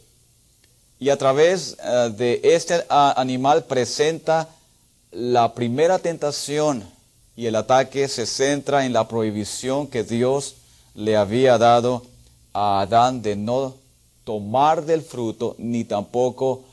y 0.98 1.10
a 1.10 1.16
través 1.16 1.76
ah, 1.80 2.08
de 2.08 2.40
este 2.42 2.84
animal 2.88 3.64
presenta 3.64 4.48
la 5.10 5.54
primera 5.54 5.98
tentación 5.98 6.84
y 7.36 7.46
el 7.46 7.56
ataque 7.56 8.08
se 8.08 8.26
centra 8.26 8.86
en 8.86 8.92
la 8.92 9.08
prohibición 9.08 9.86
que 9.86 10.04
Dios 10.04 10.56
le 10.94 11.16
había 11.16 11.58
dado 11.58 12.02
a 12.52 12.80
Adán 12.80 13.20
de 13.20 13.36
no 13.36 13.74
tomar 14.24 14.84
del 14.84 15.02
fruto 15.02 15.54
ni 15.58 15.84
tampoco 15.84 16.64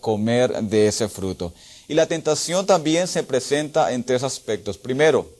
comer 0.00 0.52
de 0.62 0.88
ese 0.88 1.08
fruto. 1.08 1.52
Y 1.88 1.94
la 1.94 2.06
tentación 2.06 2.66
también 2.66 3.06
se 3.06 3.22
presenta 3.22 3.92
en 3.92 4.02
tres 4.02 4.22
aspectos. 4.22 4.76
Primero, 4.76 5.30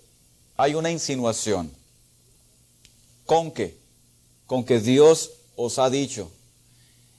hay 0.56 0.74
una 0.74 0.90
insinuación. 0.90 1.70
¿Con 3.26 3.50
qué? 3.50 3.76
Con 4.46 4.64
que 4.64 4.78
Dios 4.80 5.32
os 5.56 5.78
ha 5.78 5.90
dicho. 5.90 6.30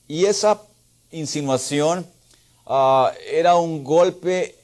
Y 0.08 0.24
esa 0.24 0.62
insinuación 1.10 2.06
ah, 2.66 3.12
era 3.30 3.56
un 3.56 3.84
golpe 3.84 4.54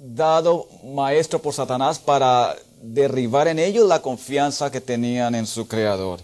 dado 0.00 0.68
maestro 0.84 1.40
por 1.40 1.54
Satanás 1.54 1.98
para 1.98 2.56
derribar 2.82 3.48
en 3.48 3.58
ellos 3.58 3.88
la 3.88 4.00
confianza 4.00 4.70
que 4.70 4.80
tenían 4.80 5.34
en 5.34 5.46
su 5.46 5.66
Creador. 5.66 6.20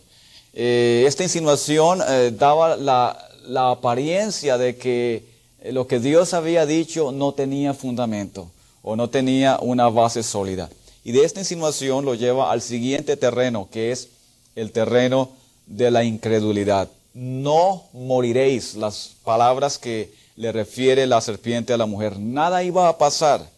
Eh, 0.52 1.04
esta 1.06 1.24
insinuación 1.24 2.00
eh, 2.06 2.30
daba 2.32 2.76
la 2.76 3.70
apariencia 3.70 4.56
de 4.56 4.76
que 4.76 5.24
lo 5.72 5.86
que 5.86 5.98
Dios 5.98 6.34
había 6.34 6.66
dicho 6.66 7.10
no 7.10 7.32
tenía 7.32 7.74
fundamento 7.74 8.50
o 8.82 8.96
no 8.96 9.08
tenía 9.10 9.58
una 9.60 9.88
base 9.88 10.22
sólida. 10.22 10.68
Y 11.04 11.12
de 11.12 11.24
esta 11.24 11.40
insinuación 11.40 12.04
lo 12.04 12.14
lleva 12.14 12.52
al 12.52 12.62
siguiente 12.62 13.16
terreno, 13.16 13.68
que 13.70 13.92
es 13.92 14.08
el 14.54 14.72
terreno 14.72 15.30
de 15.66 15.90
la 15.90 16.04
incredulidad. 16.04 16.88
No 17.14 17.84
moriréis, 17.92 18.74
las 18.74 19.12
palabras 19.24 19.78
que 19.78 20.12
le 20.36 20.50
refiere 20.50 21.06
la 21.06 21.20
serpiente 21.20 21.72
a 21.72 21.76
la 21.76 21.86
mujer. 21.86 22.18
Nada 22.18 22.64
iba 22.64 22.88
a 22.88 22.98
pasar. 22.98 23.48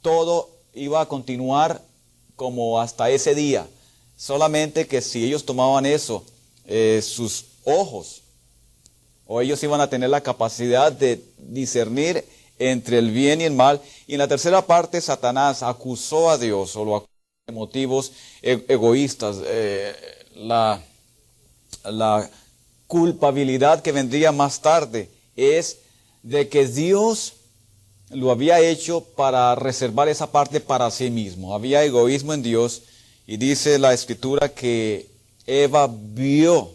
Todo 0.00 0.48
iba 0.72 1.02
a 1.02 1.06
continuar 1.06 1.82
como 2.34 2.80
hasta 2.80 3.10
ese 3.10 3.34
día. 3.34 3.66
Solamente 4.16 4.86
que 4.86 5.02
si 5.02 5.24
ellos 5.24 5.44
tomaban 5.44 5.84
eso, 5.84 6.24
eh, 6.64 7.02
sus 7.02 7.44
ojos 7.64 8.22
o 9.26 9.40
ellos 9.40 9.62
iban 9.62 9.80
a 9.80 9.90
tener 9.90 10.08
la 10.08 10.22
capacidad 10.22 10.90
de 10.90 11.22
discernir 11.38 12.24
entre 12.58 12.98
el 12.98 13.10
bien 13.10 13.40
y 13.40 13.44
el 13.44 13.52
mal. 13.52 13.82
Y 14.06 14.14
en 14.14 14.18
la 14.18 14.28
tercera 14.28 14.62
parte, 14.66 15.00
Satanás 15.00 15.62
acusó 15.62 16.30
a 16.30 16.38
Dios 16.38 16.74
o 16.76 16.84
lo 16.84 16.96
acusó 16.96 17.12
de 17.46 17.52
motivos 17.52 18.12
e-, 18.40 18.64
egoístas. 18.68 19.36
Eh, 19.44 19.94
la, 20.36 20.80
la 21.84 22.30
culpabilidad 22.86 23.82
que 23.82 23.92
vendría 23.92 24.32
más 24.32 24.60
tarde 24.60 25.10
es 25.36 25.78
de 26.22 26.48
que 26.48 26.66
Dios 26.66 27.34
lo 28.10 28.30
había 28.30 28.60
hecho 28.60 29.00
para 29.00 29.54
reservar 29.54 30.08
esa 30.08 30.30
parte 30.30 30.60
para 30.60 30.90
sí 30.90 31.10
mismo. 31.10 31.54
Había 31.54 31.84
egoísmo 31.84 32.32
en 32.34 32.42
Dios 32.42 32.82
y 33.26 33.36
dice 33.36 33.78
la 33.78 33.92
escritura 33.92 34.48
que 34.48 35.08
Eva 35.46 35.88
vio 35.90 36.70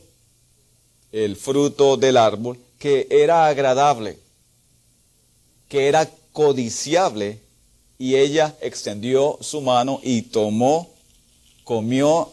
el 1.12 1.36
fruto 1.36 1.98
del 1.98 2.18
árbol, 2.18 2.58
que 2.80 3.08
era 3.10 3.48
agradable, 3.48 4.18
que 5.68 5.88
era 5.88 6.10
codiciable, 6.32 7.40
y 7.98 8.16
ella 8.16 8.56
extendió 8.62 9.38
su 9.42 9.62
mano 9.62 10.00
y 10.02 10.24
tomó, 10.24 10.90
comió 11.64 12.32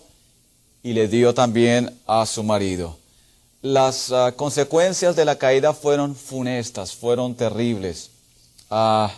y 0.83 0.95
le 0.95 1.09
dio 1.09 1.35
también 1.35 1.95
a 2.07 2.25
su 2.25 2.43
marido. 2.43 2.97
Las 3.61 4.13
ah, 4.13 4.33
consecuencias 4.37 5.17
de 5.17 5.25
la 5.25 5.37
caída 5.37 5.75
fueron 5.75 6.15
funestas, 6.15 6.95
fueron 6.95 7.35
terribles. 7.35 8.11
Ah, 8.71 9.13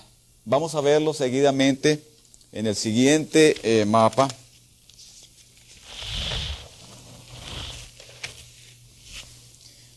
vamos 0.47 0.75
a 0.75 0.81
verlo 0.81 1.13
seguidamente 1.13 2.03
en 2.51 2.67
el 2.67 2.75
siguiente 2.75 3.57
eh, 3.63 3.85
mapa. 3.85 4.29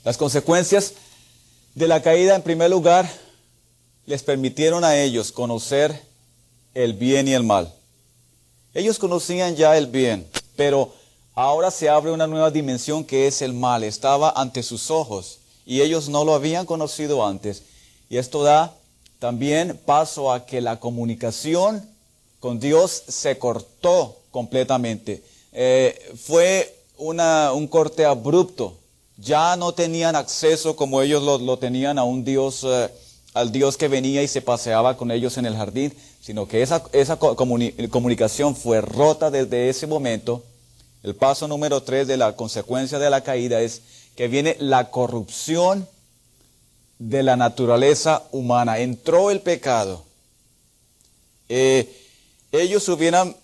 Las 0.04 0.18
consecuencias 0.18 0.96
de 1.74 1.88
la 1.88 2.02
caída, 2.02 2.36
en 2.36 2.42
primer 2.42 2.70
lugar, 2.70 3.10
les 4.06 4.24
permitieron 4.24 4.84
a 4.84 4.98
ellos 4.98 5.32
conocer 5.32 5.98
el 6.74 6.92
bien 6.94 7.30
y 7.30 7.34
el 7.34 7.44
mal. 7.44 7.74
Ellos 8.74 9.00
conocían 9.00 9.56
ya 9.56 9.78
el 9.78 9.88
bien, 9.88 10.28
pero 10.58 10.94
ahora 11.36 11.72
se 11.72 11.90
abre 11.90 12.12
una 12.12 12.28
nueva 12.28 12.52
dimensión 12.52 13.04
que 13.04 13.28
es 13.28 13.42
el 13.42 13.54
mal. 13.54 13.84
Estaba 13.84 14.32
ante 14.36 14.64
sus 14.64 14.92
ojos 14.92 15.40
y 15.66 15.82
ellos 15.82 16.10
no 16.10 16.26
lo 16.26 16.34
habían 16.34 16.66
conocido 16.66 17.26
antes. 17.26 17.64
Y 18.10 18.18
esto 18.18 18.44
da 18.44 18.74
también 19.20 19.80
paso 19.86 20.32
a 20.32 20.46
que 20.46 20.62
la 20.62 20.80
comunicación 20.80 21.88
con 22.40 22.60
Dios 22.60 23.04
se 23.08 23.38
cortó 23.38 24.18
completamente. 24.32 25.24
Eh, 25.52 26.14
fue 26.16 26.76
un 26.98 27.68
corte 27.68 28.06
abrupto 28.06 28.78
ya 29.18 29.56
no 29.56 29.74
tenían 29.74 30.16
acceso 30.16 30.76
como 30.76 31.02
ellos 31.02 31.24
lo, 31.24 31.58
tenían 31.58 32.00
a 32.00 32.04
un 32.04 32.24
Dios, 32.24 32.64
eh, 32.64 32.90
al 33.34 33.52
Dios 33.52 33.78
que 33.78 33.88
venía 33.88 34.24
y 34.24 34.28
se 34.28 34.42
paseaba 34.42 34.98
con 34.98 35.12
ellos 35.12 35.38
en 35.38 35.46
el 35.46 35.56
jardín, 35.56 35.94
sino 36.22 36.48
que 36.48 36.62
esa, 36.62 36.84
esa 36.94 37.18
comunicación 37.18 38.56
fue 38.56 38.82
rota 38.82 39.30
desde 39.30 39.70
ese 39.70 39.88
momento. 39.88 40.44
El 41.04 41.16
paso 41.16 41.50
número 41.50 41.84
tres 41.84 42.08
de 42.08 42.16
la 42.16 42.34
consecuencia 42.36 42.98
de 42.98 43.10
la 43.10 43.22
caída 43.22 43.60
es 43.60 43.82
que 44.16 44.30
viene 44.30 44.56
la 44.60 44.90
corrupción 44.90 45.88
de 46.98 47.24
la 47.24 47.36
naturaleza 47.36 48.24
humana. 48.32 48.80
Entró 48.80 49.30
el 49.30 49.42
pecado. 49.42 50.06
Eh, 51.50 52.02
ellos 52.54 52.88
hubieran 52.88 53.36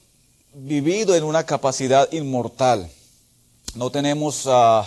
vivido 0.54 1.16
en 1.16 1.26
una 1.26 1.46
capacidad 1.46 2.10
inmortal. 2.14 2.90
No 3.76 3.92
tenemos 3.92 4.46
uh, 4.46 4.84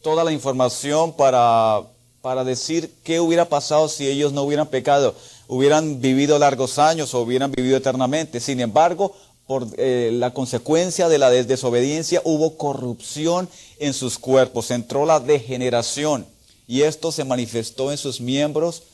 toda 0.00 0.22
la 0.22 0.32
información 0.32 1.12
para, 1.12 1.82
para 2.20 2.44
decir 2.44 2.94
qué 3.02 3.18
hubiera 3.18 3.48
pasado 3.48 3.88
si 3.88 4.06
ellos 4.06 4.32
no 4.32 4.42
hubieran 4.42 4.68
pecado, 4.68 5.14
hubieran 5.48 6.00
vivido 6.00 6.38
largos 6.38 6.78
años 6.78 7.12
o 7.14 7.20
hubieran 7.20 7.50
vivido 7.50 7.76
eternamente. 7.76 8.40
Sin 8.40 8.60
embargo, 8.60 9.14
por 9.46 9.66
eh, 9.76 10.10
la 10.12 10.32
consecuencia 10.32 11.08
de 11.08 11.18
la 11.18 11.30
desobediencia 11.30 12.22
hubo 12.24 12.56
corrupción 12.56 13.48
en 13.78 13.92
sus 13.92 14.18
cuerpos, 14.18 14.70
entró 14.70 15.04
la 15.04 15.20
degeneración 15.20 16.26
y 16.66 16.82
esto 16.82 17.12
se 17.12 17.24
manifestó 17.24 17.90
en 17.90 17.98
sus 17.98 18.20
miembros 18.20 18.84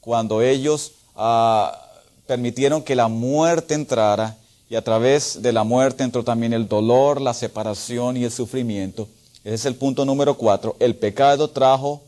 cuando 0.00 0.40
ellos 0.42 0.92
ah, 1.16 1.82
permitieron 2.26 2.82
que 2.82 2.94
la 2.94 3.08
muerte 3.08 3.74
entrara 3.74 4.36
y 4.68 4.76
a 4.76 4.82
través 4.82 5.42
de 5.42 5.52
la 5.52 5.64
muerte 5.64 6.04
entró 6.04 6.24
también 6.24 6.52
el 6.52 6.68
dolor, 6.68 7.20
la 7.20 7.34
separación 7.34 8.16
y 8.16 8.24
el 8.24 8.32
sufrimiento. 8.32 9.08
Ese 9.44 9.54
es 9.54 9.64
el 9.66 9.76
punto 9.76 10.04
número 10.04 10.36
cuatro. 10.36 10.76
El 10.80 10.96
pecado 10.96 11.50
trajo 11.50 12.02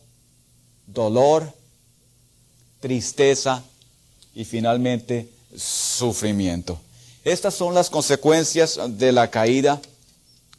dolor, 0.87 1.52
tristeza 2.80 3.62
y 4.34 4.44
finalmente 4.44 5.28
sufrimiento. 5.56 6.80
Estas 7.29 7.53
son 7.53 7.75
las 7.75 7.91
consecuencias 7.91 8.81
de 8.97 9.12
la 9.12 9.29
caída, 9.29 9.83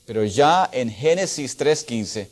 pero 0.05 0.23
ya 0.23 0.69
en 0.71 0.91
Génesis 0.91 1.57
3.15 1.57 2.27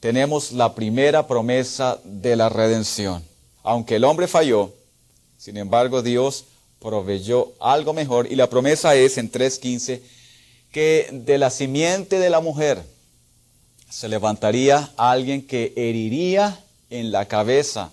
tenemos 0.00 0.52
la 0.52 0.74
primera 0.74 1.26
promesa 1.26 1.98
de 2.02 2.34
la 2.34 2.48
redención. 2.48 3.22
Aunque 3.62 3.96
el 3.96 4.04
hombre 4.04 4.26
falló, 4.26 4.72
sin 5.36 5.58
embargo 5.58 6.00
Dios 6.00 6.46
proveyó 6.80 7.52
algo 7.60 7.92
mejor 7.92 8.32
y 8.32 8.36
la 8.36 8.48
promesa 8.48 8.94
es 8.94 9.18
en 9.18 9.30
3.15 9.30 10.00
que 10.72 11.10
de 11.12 11.36
la 11.36 11.50
simiente 11.50 12.18
de 12.18 12.30
la 12.30 12.40
mujer 12.40 12.82
se 13.90 14.08
levantaría 14.08 14.90
alguien 14.96 15.46
que 15.46 15.74
heriría 15.76 16.58
en 16.88 17.12
la 17.12 17.26
cabeza 17.26 17.90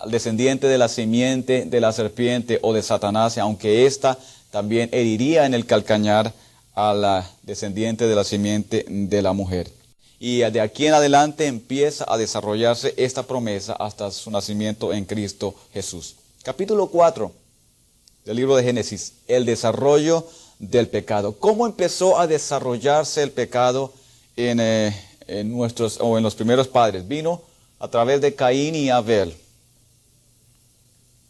al 0.00 0.10
descendiente 0.10 0.66
de 0.66 0.78
la 0.78 0.88
simiente 0.88 1.64
de 1.66 1.80
la 1.80 1.92
serpiente 1.92 2.58
o 2.62 2.72
de 2.72 2.82
Satanás, 2.82 3.36
aunque 3.38 3.86
ésta 3.86 4.18
también 4.50 4.88
heriría 4.92 5.46
en 5.46 5.54
el 5.54 5.66
calcañar 5.66 6.32
a 6.74 6.94
la 6.94 7.30
descendiente 7.42 8.06
de 8.06 8.14
la 8.14 8.24
simiente 8.24 8.84
de 8.88 9.22
la 9.22 9.32
mujer. 9.32 9.70
Y 10.18 10.38
de 10.38 10.60
aquí 10.60 10.86
en 10.86 10.94
adelante 10.94 11.46
empieza 11.46 12.04
a 12.08 12.18
desarrollarse 12.18 12.94
esta 12.96 13.22
promesa 13.22 13.74
hasta 13.74 14.10
su 14.10 14.30
nacimiento 14.30 14.92
en 14.92 15.04
Cristo 15.04 15.54
Jesús. 15.72 16.16
Capítulo 16.42 16.88
4 16.88 17.32
del 18.24 18.36
libro 18.36 18.56
de 18.56 18.62
Génesis, 18.62 19.14
el 19.28 19.46
desarrollo 19.46 20.26
del 20.58 20.88
pecado. 20.88 21.36
¿Cómo 21.38 21.66
empezó 21.66 22.18
a 22.18 22.26
desarrollarse 22.26 23.22
el 23.22 23.30
pecado 23.30 23.92
en, 24.36 24.60
eh, 24.60 24.94
en, 25.26 25.50
nuestros 25.50 25.98
o 26.00 26.18
en 26.18 26.22
los 26.22 26.34
primeros 26.34 26.68
padres? 26.68 27.08
Vino 27.08 27.42
a 27.78 27.88
través 27.88 28.20
de 28.20 28.34
Caín 28.34 28.74
y 28.74 28.90
Abel. 28.90 29.34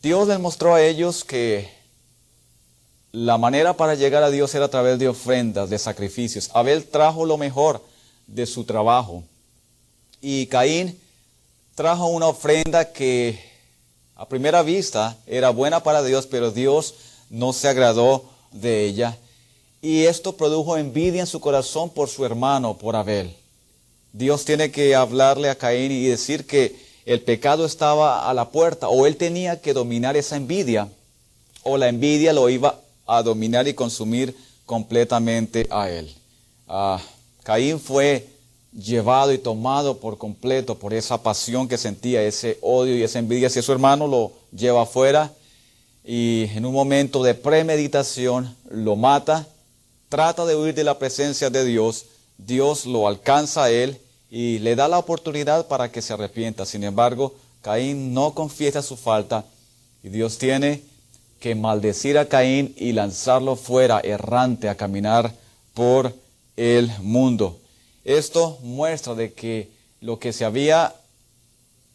Dios 0.03 0.27
les 0.29 0.41
mostró 0.41 0.75
a 0.75 0.83
ellos 0.83 1.25
que 1.25 1.69
la 3.13 3.37
manera 3.37 3.77
para 3.77 3.95
llegar 3.95 4.23
a 4.23 4.31
Dios 4.31 4.55
era 4.55 4.65
a 4.65 4.71
través 4.71 4.99
de 4.99 5.09
ofrendas, 5.09 5.69
de 5.69 5.79
sacrificios. 5.79 6.51
Abel 6.55 6.85
trajo 6.87 7.27
lo 7.27 7.37
mejor 7.37 7.85
de 8.27 8.47
su 8.47 8.65
trabajo 8.65 9.25
y 10.23 10.47
Caín 10.47 10.99
trajo 11.75 12.07
una 12.07 12.29
ofrenda 12.29 12.93
que 12.93 13.39
a 14.17 14.27
primera 14.27 14.63
vista 14.63 15.19
era 15.27 15.51
buena 15.51 15.83
para 15.83 16.03
Dios, 16.03 16.27
pero 16.27 16.51
Dios 16.51 16.95
no 17.29 17.53
se 17.53 17.69
agradó 17.69 18.25
de 18.53 18.87
ella. 18.87 19.19
Y 19.83 20.05
esto 20.05 20.35
produjo 20.35 20.79
envidia 20.79 21.21
en 21.21 21.27
su 21.27 21.41
corazón 21.41 21.91
por 21.91 22.09
su 22.09 22.25
hermano, 22.25 22.79
por 22.79 22.97
Abel. 22.97 23.35
Dios 24.15 24.47
tiene 24.47 24.71
que 24.71 24.95
hablarle 24.95 25.51
a 25.51 25.57
Caín 25.57 25.93
y 25.93 26.07
decir 26.07 26.47
que 26.47 26.90
el 27.07 27.21
pecado 27.21 27.65
estaba 27.65 28.29
a 28.29 28.35
la 28.35 28.51
puerta, 28.51 28.89
o 28.89 29.07
él 29.07 29.17
tenía 29.17 29.61
que 29.61 29.73
dominar 29.73 30.17
esa 30.17 30.37
envidia, 30.37 30.89
o 31.63 31.77
la 31.77 31.89
envidia 31.89 32.33
lo 32.33 32.49
iba 32.49 32.81
a 33.07 33.23
dominar 33.23 33.69
y 33.69 33.75
consumir 33.75 34.37
completamente 34.67 35.67
a 35.71 35.91
él. 35.91 36.15
Ah, 36.69 37.01
Caín 37.43 37.81
fue 37.81 38.29
llevado 38.73 39.33
y 39.33 39.39
tomado 39.39 39.99
por 39.99 40.19
completo 40.19 40.79
por 40.79 40.95
esa 40.95 41.23
pasión 41.23 41.67
que 41.67 41.77
sentía, 41.77 42.23
ese 42.23 42.59
odio 42.63 42.97
y 42.97 43.03
esa 43.03 43.19
envidia 43.19 43.49
hacia 43.49 43.63
su 43.63 43.73
hermano, 43.73 44.07
lo 44.07 44.33
lleva 44.53 44.83
afuera 44.83 45.33
y 46.05 46.45
en 46.55 46.65
un 46.65 46.73
momento 46.73 47.23
de 47.23 47.35
premeditación 47.35 48.55
lo 48.71 48.97
mata, 48.97 49.47
trata 50.09 50.47
de 50.47 50.57
huir 50.57 50.75
de 50.75 50.85
la 50.85 50.99
presencia 50.99 51.51
de 51.51 51.65
Dios, 51.65 52.07
Dios 52.39 52.87
lo 52.87 53.09
alcanza 53.09 53.65
a 53.65 53.71
él 53.71 54.01
y 54.31 54.61
le 54.61 54.77
da 54.77 54.89
la 54.89 54.99
oportunidad 54.99 55.67
para 55.67 55.91
que 55.91 56.03
se 56.03 56.13
arrepienta. 56.13 56.65
Sin 56.65 56.85
embargo, 56.85 57.35
Caín 57.63 58.15
no 58.15 58.33
confiesa 58.33 58.83
su 58.83 58.97
falta 58.97 59.45
y 60.03 60.09
Dios 60.09 60.39
tiene 60.39 60.83
que 61.41 61.55
maldecir 61.55 62.17
a 62.17 62.29
Caín 62.29 62.75
y 62.77 62.93
lanzarlo 62.93 63.57
fuera 63.57 64.01
errante 64.01 64.69
a 64.69 64.77
caminar 64.77 65.35
por 65.75 66.15
el 66.57 66.91
mundo. 67.01 67.59
Esto 68.05 68.59
muestra 68.63 69.15
de 69.15 69.33
que 69.33 69.71
lo 70.01 70.19
que 70.19 70.33
se 70.33 70.45
había 70.45 70.95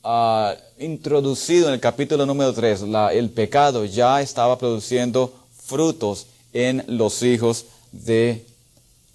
ah, 0.03 0.55
introducido 0.77 1.67
en 1.67 1.75
el 1.75 1.79
capítulo 1.79 2.25
número 2.25 2.53
3, 2.53 2.83
el 3.13 3.29
pecado 3.29 3.85
ya 3.85 4.21
estaba 4.21 4.57
produciendo 4.57 5.33
frutos 5.63 6.27
en 6.53 6.83
los 6.87 7.23
hijos 7.23 7.65
de, 7.91 8.45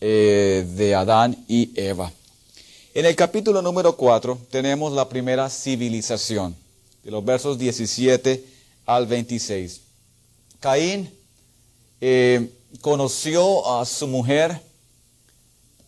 eh, 0.00 0.66
de 0.76 0.94
Adán 0.94 1.36
y 1.48 1.70
Eva. 1.74 2.12
En 2.92 3.06
el 3.06 3.14
capítulo 3.14 3.62
número 3.62 3.96
4 3.96 4.36
tenemos 4.50 4.92
la 4.92 5.08
primera 5.08 5.48
civilización, 5.48 6.56
de 7.04 7.12
los 7.12 7.24
versos 7.24 7.56
17 7.56 8.44
al 8.84 9.06
26. 9.06 9.80
Caín 10.58 11.08
eh, 12.00 12.50
conoció 12.80 13.78
a 13.78 13.86
su 13.86 14.08
mujer, 14.08 14.60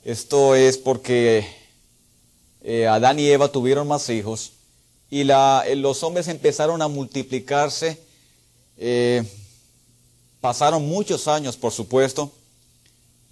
esto 0.05 0.55
es 0.55 0.79
porque 0.79 1.45
eh, 2.63 2.87
Adán 2.87 3.19
y 3.19 3.27
Eva 3.27 3.51
tuvieron 3.51 3.89
más 3.89 4.09
hijos 4.09 4.53
y 5.11 5.29
eh, 5.29 5.75
los 5.75 6.05
hombres 6.05 6.29
empezaron 6.29 6.83
a 6.83 6.87
multiplicarse. 6.87 8.01
Pasaron 10.41 10.87
muchos 10.87 11.27
años, 11.27 11.57
por 11.57 11.73
supuesto, 11.73 12.31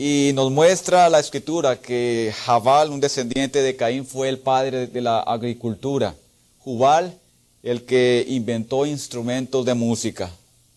y 0.02 0.32
nos 0.32 0.50
muestra 0.50 1.10
la 1.10 1.20
escritura 1.20 1.78
que 1.78 2.32
Jabal, 2.46 2.88
un 2.88 3.00
descendiente 3.00 3.60
de 3.60 3.76
Caín, 3.76 4.06
fue 4.06 4.30
el 4.30 4.38
padre 4.38 4.86
de 4.86 5.00
la 5.02 5.20
agricultura. 5.20 6.14
Jubal, 6.60 7.18
el 7.62 7.84
que 7.84 8.24
inventó 8.26 8.86
instrumentos 8.86 9.66
de 9.66 9.74
música. 9.74 10.30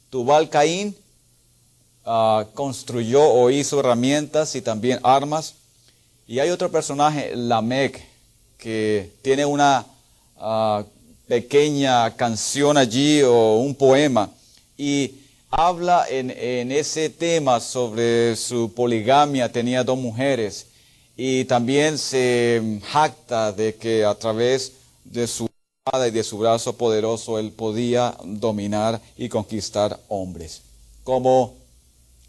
Tubal 0.09 0.49
Caín 0.49 0.93
ah, 2.03 2.45
construyó 2.53 3.23
o 3.23 3.49
hizo 3.49 3.79
herramientas 3.79 4.55
y 4.55 4.61
también 4.61 4.99
armas. 5.03 5.53
Y 6.27 6.39
hay 6.39 6.49
otro 6.49 6.69
personaje, 6.69 7.33
Lamec, 7.33 8.05
que 8.57 9.09
tiene 9.21 9.45
una 9.45 9.85
ah, 10.37 10.83
pequeña 11.29 12.13
canción 12.17 12.75
allí 12.75 13.21
o 13.21 13.55
un 13.59 13.73
poema 13.73 14.29
y 14.77 15.22
habla 15.55 16.07
en, 16.09 16.71
ese 16.71 17.09
tema 17.11 17.59
sobre 17.59 18.35
su 18.35 18.73
poligamia, 18.73 19.51
tenía 19.51 19.83
dos 19.83 19.97
mujeres 19.97 20.65
y 21.15 21.45
también 21.45 21.99
se 21.99 22.79
jacta 22.91 23.51
de 23.51 23.75
que 23.75 24.03
a 24.03 24.15
través 24.15 24.73
de 25.03 25.27
su 25.27 25.47
y 26.07 26.11
de 26.11 26.23
su 26.23 26.37
brazo 26.37 26.73
poderoso 26.77 27.37
él 27.37 27.51
podía 27.51 28.15
dominar 28.23 28.99
y 29.17 29.29
conquistar 29.29 29.99
hombres. 30.07 30.61
Como, 31.03 31.55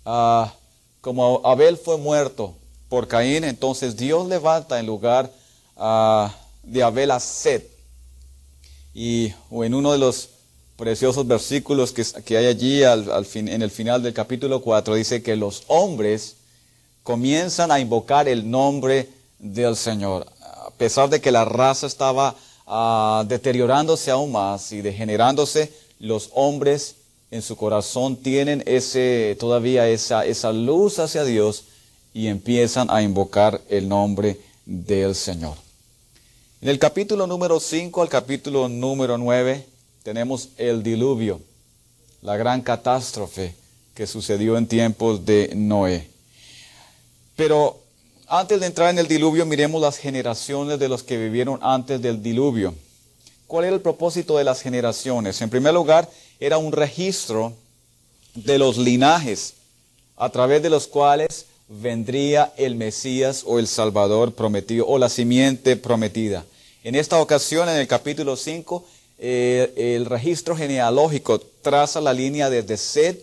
ah, 0.04 0.52
como 1.00 1.40
Abel 1.44 1.78
fue 1.78 1.96
muerto 1.96 2.54
por 2.88 3.08
Caín, 3.08 3.44
entonces 3.44 3.96
Dios 3.96 4.26
levanta 4.26 4.78
en 4.80 4.86
lugar 4.86 5.30
uh, 5.76 6.28
de 6.62 6.82
Abel 6.82 7.12
a 7.12 7.20
Set. 7.20 7.70
Y 8.92 9.32
en 9.50 9.74
uno 9.74 9.92
de 9.92 9.98
los 9.98 10.33
preciosos 10.76 11.26
versículos 11.26 11.92
que, 11.92 12.36
hay 12.36 12.46
allí 12.46 12.82
al, 12.82 13.24
fin, 13.24 13.48
en 13.48 13.62
el 13.62 13.70
final 13.70 14.02
del 14.02 14.12
capítulo 14.12 14.60
4 14.60 14.94
dice 14.94 15.22
que 15.22 15.36
los 15.36 15.64
hombres 15.68 16.36
comienzan 17.02 17.70
a 17.70 17.80
invocar 17.80 18.28
el 18.28 18.50
nombre 18.50 19.08
del 19.38 19.76
Señor. 19.76 20.26
A 20.40 20.70
pesar 20.70 21.08
de 21.08 21.20
que 21.20 21.30
la 21.30 21.44
raza 21.44 21.86
estaba 21.86 22.34
uh, 22.66 23.24
deteriorándose 23.26 24.10
aún 24.10 24.32
más 24.32 24.72
y 24.72 24.80
degenerándose, 24.80 25.72
los 26.00 26.30
hombres 26.32 26.96
en 27.30 27.42
su 27.42 27.56
corazón 27.56 28.16
tienen 28.16 28.62
ese, 28.66 29.36
todavía 29.38 29.88
esa, 29.88 30.24
esa 30.24 30.52
luz 30.52 30.98
hacia 30.98 31.24
Dios 31.24 31.64
y 32.12 32.28
empiezan 32.28 32.90
a 32.90 33.02
invocar 33.02 33.60
el 33.68 33.88
nombre 33.88 34.40
del 34.64 35.14
Señor. 35.14 35.56
En 36.62 36.68
el 36.68 36.78
capítulo 36.78 37.26
número 37.26 37.60
5 37.60 38.02
al 38.02 38.08
capítulo 38.08 38.68
número 38.68 39.18
9 39.18 39.73
tenemos 40.04 40.50
el 40.58 40.82
diluvio, 40.82 41.40
la 42.20 42.36
gran 42.36 42.60
catástrofe 42.60 43.54
que 43.94 44.06
sucedió 44.06 44.58
en 44.58 44.66
tiempos 44.66 45.24
de 45.24 45.52
Noé. 45.56 46.10
Pero 47.36 47.80
antes 48.28 48.60
de 48.60 48.66
entrar 48.66 48.90
en 48.90 48.98
el 48.98 49.08
diluvio, 49.08 49.46
miremos 49.46 49.80
las 49.80 49.96
generaciones 49.96 50.78
de 50.78 50.90
los 50.90 51.02
que 51.02 51.16
vivieron 51.16 51.58
antes 51.62 52.02
del 52.02 52.22
diluvio. 52.22 52.74
¿Cuál 53.46 53.64
era 53.64 53.74
el 53.74 53.80
propósito 53.80 54.36
de 54.36 54.44
las 54.44 54.60
generaciones? 54.60 55.40
En 55.40 55.48
primer 55.48 55.72
lugar, 55.72 56.08
era 56.38 56.58
un 56.58 56.72
registro 56.72 57.54
de 58.34 58.58
los 58.58 58.76
linajes 58.76 59.54
a 60.18 60.28
través 60.28 60.62
de 60.62 60.68
los 60.68 60.86
cuales 60.86 61.46
vendría 61.66 62.52
el 62.58 62.76
Mesías 62.76 63.42
o 63.46 63.58
el 63.58 63.66
Salvador 63.66 64.34
prometido 64.34 64.86
o 64.86 64.98
la 64.98 65.08
simiente 65.08 65.76
prometida. 65.76 66.44
En 66.82 66.94
esta 66.94 67.18
ocasión, 67.18 67.70
en 67.70 67.76
el 67.76 67.86
capítulo 67.86 68.36
5, 68.36 68.84
eh, 69.18 69.72
el 69.94 70.06
registro 70.06 70.56
genealógico 70.56 71.38
traza 71.38 72.00
la 72.00 72.12
línea 72.12 72.50
desde 72.50 72.76
Sed 72.76 73.18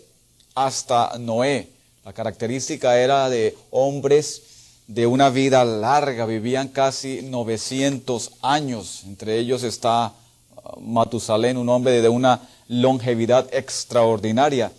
hasta 0.55 1.17
Noé. 1.19 1.69
La 2.03 2.13
característica 2.13 2.97
era 2.97 3.29
de 3.29 3.55
hombres 3.69 4.41
de 4.87 5.07
una 5.07 5.29
vida 5.29 5.63
larga, 5.63 6.25
vivían 6.25 6.67
casi 6.67 7.21
900 7.21 8.31
años. 8.41 9.03
Entre 9.05 9.37
ellos 9.37 9.63
está 9.63 10.13
uh, 10.55 10.79
Matusalén, 10.79 11.57
un 11.57 11.69
hombre 11.69 12.01
de 12.01 12.09
una 12.09 12.41
longevidad 12.67 13.47
extraordinaria. 13.53 14.71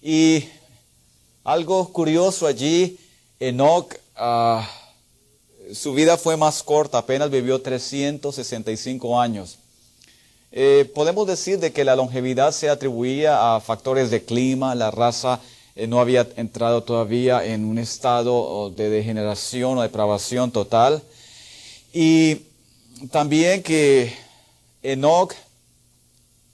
Y 0.00 0.48
algo 1.44 1.92
curioso 1.92 2.46
allí 2.46 2.98
Enoch, 3.38 3.94
ah, 4.16 4.68
su 5.74 5.92
vida 5.94 6.16
fue 6.16 6.36
más 6.36 6.62
corta, 6.62 6.98
apenas 6.98 7.30
vivió 7.30 7.60
365 7.60 9.20
años. 9.20 9.58
Eh, 10.54 10.90
podemos 10.94 11.26
decir 11.26 11.58
de 11.58 11.72
que 11.72 11.82
la 11.82 11.96
longevidad 11.96 12.52
se 12.52 12.68
atribuía 12.68 13.56
a 13.56 13.60
factores 13.60 14.10
de 14.10 14.22
clima, 14.22 14.74
la 14.74 14.90
raza 14.90 15.40
eh, 15.74 15.86
no 15.86 15.98
había 15.98 16.28
entrado 16.36 16.82
todavía 16.82 17.42
en 17.42 17.64
un 17.64 17.78
estado 17.78 18.70
de 18.70 18.90
degeneración 18.90 19.78
o 19.78 19.82
depravación 19.82 20.50
total. 20.50 21.02
Y 21.94 22.42
también 23.10 23.62
que 23.62 24.12
Enoch, 24.82 25.32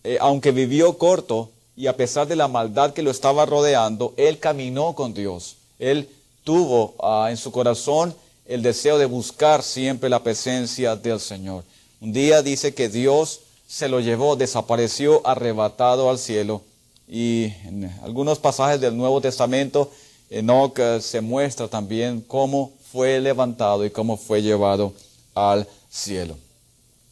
eh, 0.04 0.18
aunque 0.20 0.52
vivió 0.52 0.96
corto 0.96 1.50
y 1.76 1.88
a 1.88 1.96
pesar 1.96 2.28
de 2.28 2.36
la 2.36 2.46
maldad 2.46 2.92
que 2.92 3.02
lo 3.02 3.10
estaba 3.10 3.46
rodeando, 3.46 4.14
él 4.16 4.38
caminó 4.38 4.94
con 4.94 5.12
Dios. 5.12 5.56
Él 5.80 6.08
tuvo 6.44 6.94
ah, 7.02 7.28
en 7.30 7.36
su 7.36 7.50
corazón 7.50 8.14
el 8.46 8.62
deseo 8.62 8.96
de 8.96 9.06
buscar 9.06 9.64
siempre 9.64 10.08
la 10.08 10.22
presencia 10.22 10.94
del 10.94 11.18
Señor. 11.18 11.64
Un 12.00 12.12
día 12.12 12.42
dice 12.42 12.74
que 12.74 12.88
Dios 12.88 13.40
se 13.68 13.86
lo 13.86 14.00
llevó, 14.00 14.34
desapareció 14.34 15.24
arrebatado 15.26 16.08
al 16.08 16.18
cielo. 16.18 16.62
Y 17.06 17.52
en 17.66 17.94
algunos 18.02 18.38
pasajes 18.38 18.80
del 18.80 18.96
Nuevo 18.96 19.20
Testamento, 19.20 19.90
Enoch 20.30 20.78
eh, 20.78 21.00
se 21.02 21.20
muestra 21.20 21.68
también 21.68 22.22
cómo 22.22 22.72
fue 22.90 23.20
levantado 23.20 23.84
y 23.84 23.90
cómo 23.90 24.16
fue 24.16 24.40
llevado 24.40 24.94
al 25.34 25.68
cielo. 25.90 26.36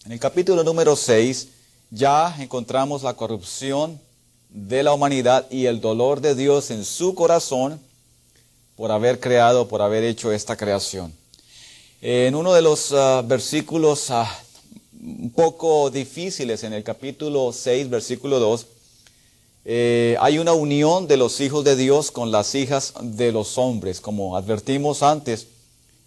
En 0.06 0.12
el 0.12 0.18
capítulo 0.18 0.64
número 0.64 0.96
6 0.96 1.48
ya 1.90 2.34
encontramos 2.38 3.02
la 3.02 3.14
corrupción 3.14 4.00
de 4.48 4.82
la 4.82 4.94
humanidad 4.94 5.46
y 5.50 5.66
el 5.66 5.82
dolor 5.82 6.22
de 6.22 6.34
Dios 6.34 6.70
en 6.70 6.84
su 6.86 7.14
corazón 7.14 7.78
por 8.76 8.90
haber 8.92 9.20
creado, 9.20 9.68
por 9.68 9.82
haber 9.82 10.04
hecho 10.04 10.32
esta 10.32 10.56
creación. 10.56 11.12
En 12.00 12.34
uno 12.34 12.54
de 12.54 12.62
los 12.62 12.92
ah, 12.92 13.22
versículos 13.26 14.10
ah, 14.10 14.30
un 15.06 15.30
poco 15.30 15.88
difíciles 15.90 16.64
en 16.64 16.72
el 16.72 16.82
capítulo 16.82 17.52
6, 17.52 17.88
versículo 17.88 18.40
2, 18.40 18.66
eh, 19.64 20.16
hay 20.20 20.38
una 20.38 20.52
unión 20.52 21.06
de 21.06 21.16
los 21.16 21.40
hijos 21.40 21.64
de 21.64 21.76
Dios 21.76 22.10
con 22.10 22.32
las 22.32 22.56
hijas 22.56 22.92
de 23.00 23.30
los 23.30 23.56
hombres. 23.56 24.00
Como 24.00 24.36
advertimos 24.36 25.04
antes, 25.04 25.46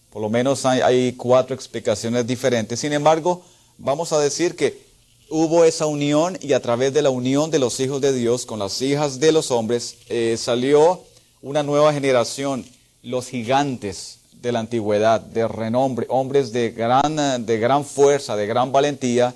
por 0.09 0.21
lo 0.21 0.29
menos 0.29 0.65
hay, 0.65 1.13
cuatro 1.13 1.55
explicaciones 1.55 2.27
diferentes. 2.27 2.81
Sin 2.81 2.91
embargo, 2.91 3.41
vamos 3.77 4.11
a 4.11 4.19
decir 4.19 4.57
que 4.57 4.81
hubo 5.29 5.63
esa 5.63 5.85
unión 5.85 6.37
y 6.41 6.51
a 6.51 6.61
través 6.61 6.93
de 6.93 7.01
la 7.01 7.09
unión 7.09 7.51
de 7.51 7.59
los 7.59 7.79
hijos 7.79 8.01
de 8.01 8.11
Dios 8.11 8.45
con 8.45 8.59
las 8.59 8.81
hijas 8.81 9.19
de 9.19 9.31
los 9.31 9.49
hombres 9.51 9.95
eh, 10.09 10.35
salió 10.37 11.03
una 11.41 11.63
nueva 11.63 11.93
generación, 11.93 12.65
los 13.01 13.27
gigantes 13.27 14.18
de 14.41 14.51
la 14.51 14.59
antigüedad, 14.59 15.19
de 15.19 15.47
renombre, 15.47 16.05
hombres 16.09 16.51
de 16.51 16.71
gran, 16.71 17.45
de 17.45 17.57
gran 17.57 17.83
fuerza, 17.83 18.35
de 18.35 18.47
gran 18.47 18.71
valentía, 18.71 19.33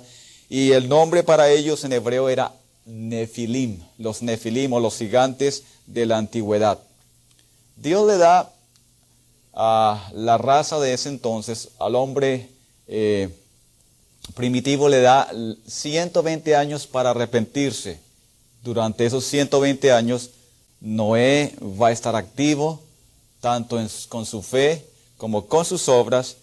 y 0.48 0.72
el 0.72 0.88
nombre 0.88 1.22
para 1.22 1.50
ellos 1.50 1.84
en 1.84 1.92
hebreo 1.92 2.28
era 2.28 2.52
Nefilim, 2.86 3.82
los 3.98 4.22
Nefilim 4.22 4.72
o 4.72 4.80
los 4.80 4.96
gigantes 4.96 5.64
de 5.86 6.06
la 6.06 6.18
antigüedad. 6.18 6.78
Dios 7.76 8.06
le 8.06 8.16
da 8.16 8.50
a 9.52 10.10
la 10.14 10.38
raza 10.38 10.80
de 10.80 10.94
ese 10.94 11.10
entonces, 11.10 11.70
al 11.78 11.94
hombre 11.94 12.48
eh, 12.86 13.28
primitivo 14.34 14.88
le 14.88 15.00
da 15.00 15.30
120 15.66 16.56
años 16.56 16.86
para 16.86 17.10
arrepentirse. 17.10 18.00
Durante 18.62 19.04
esos 19.04 19.24
120 19.26 19.92
años, 19.92 20.30
Noé 20.80 21.54
va 21.60 21.88
a 21.88 21.92
estar 21.92 22.16
activo, 22.16 22.80
tanto 23.40 23.78
con 24.08 24.24
su 24.24 24.40
fe 24.40 24.93
como 25.16 25.46
con 25.46 25.64
sus 25.64 25.88
obras. 25.88 26.36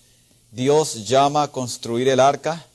Dios 0.51 1.07
llama 1.07 1.43
a 1.43 1.51
construir 1.51 2.07
el 2.09 2.19
arca 2.19 2.65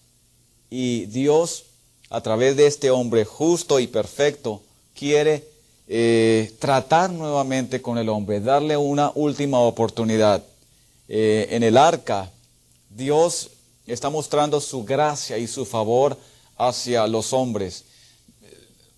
y 0.70 1.06
Dios, 1.06 1.64
a 2.10 2.20
través 2.20 2.56
de 2.56 2.66
este 2.66 2.90
hombre 2.90 3.24
justo 3.24 3.80
y 3.80 3.86
perfecto, 3.86 4.62
quiere 4.94 5.44
eh, 5.88 6.52
tratar 6.58 7.10
nuevamente 7.10 7.80
con 7.82 7.98
el 7.98 8.08
hombre, 8.08 8.40
darle 8.40 8.76
una 8.76 9.12
última 9.14 9.60
oportunidad. 9.60 10.42
Eh, 11.08 11.48
en 11.50 11.62
el 11.62 11.76
arca, 11.76 12.30
Dios 12.90 13.50
está 13.86 14.10
mostrando 14.10 14.60
su 14.60 14.84
gracia 14.84 15.38
y 15.38 15.46
su 15.46 15.64
favor 15.64 16.16
hacia 16.56 17.06
los 17.06 17.32
hombres. 17.32 17.84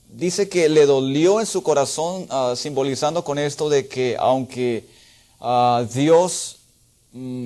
Dice 0.08 0.48
que 0.48 0.68
le 0.68 0.86
dolió 0.86 1.40
en 1.40 1.46
su 1.46 1.62
corazón, 1.62 2.26
ah, 2.30 2.54
simbolizando 2.56 3.22
con 3.22 3.38
esto 3.38 3.68
de 3.68 3.86
que 3.86 4.16
aunque 4.18 4.86
ah, 5.40 5.84
Dios 5.92 6.57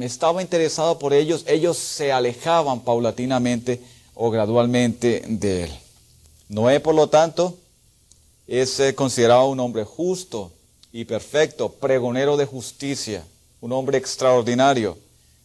estaba 0.02 0.42
interesado 0.42 0.98
por 0.98 1.12
ellos, 1.12 1.44
ellos 1.46 1.78
se 1.78 2.12
alejaban 2.12 2.80
paulatinamente 2.80 3.80
o 4.14 4.30
gradualmente 4.30 5.22
de 5.26 5.64
él. 5.64 5.70
Noé, 6.48 6.80
por 6.80 6.94
lo 6.94 7.08
tanto, 7.08 7.56
es 8.46 8.78
eh, 8.80 8.94
considerado 8.94 9.46
un 9.46 9.60
hombre 9.60 9.84
justo 9.84 10.52
y 10.92 11.04
perfecto, 11.04 11.72
pregonero 11.72 12.36
de 12.36 12.44
justicia, 12.44 13.24
un 13.60 13.72
hombre 13.72 13.98
extraordinario. 13.98 14.98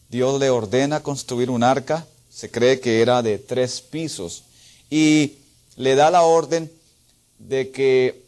Dios 0.10 0.40
le 0.40 0.50
ordena 0.50 1.02
construir 1.02 1.50
un 1.50 1.64
arca, 1.64 2.06
se 2.30 2.52
cree 2.52 2.80
que 2.80 3.02
era 3.02 3.22
de 3.22 3.38
tres 3.38 3.82
pisos, 3.82 4.44
y 4.90 5.36
le 5.76 5.96
da 5.96 6.12
la 6.12 6.24
orden 6.24 6.72
de 7.40 7.72
que 7.72 8.24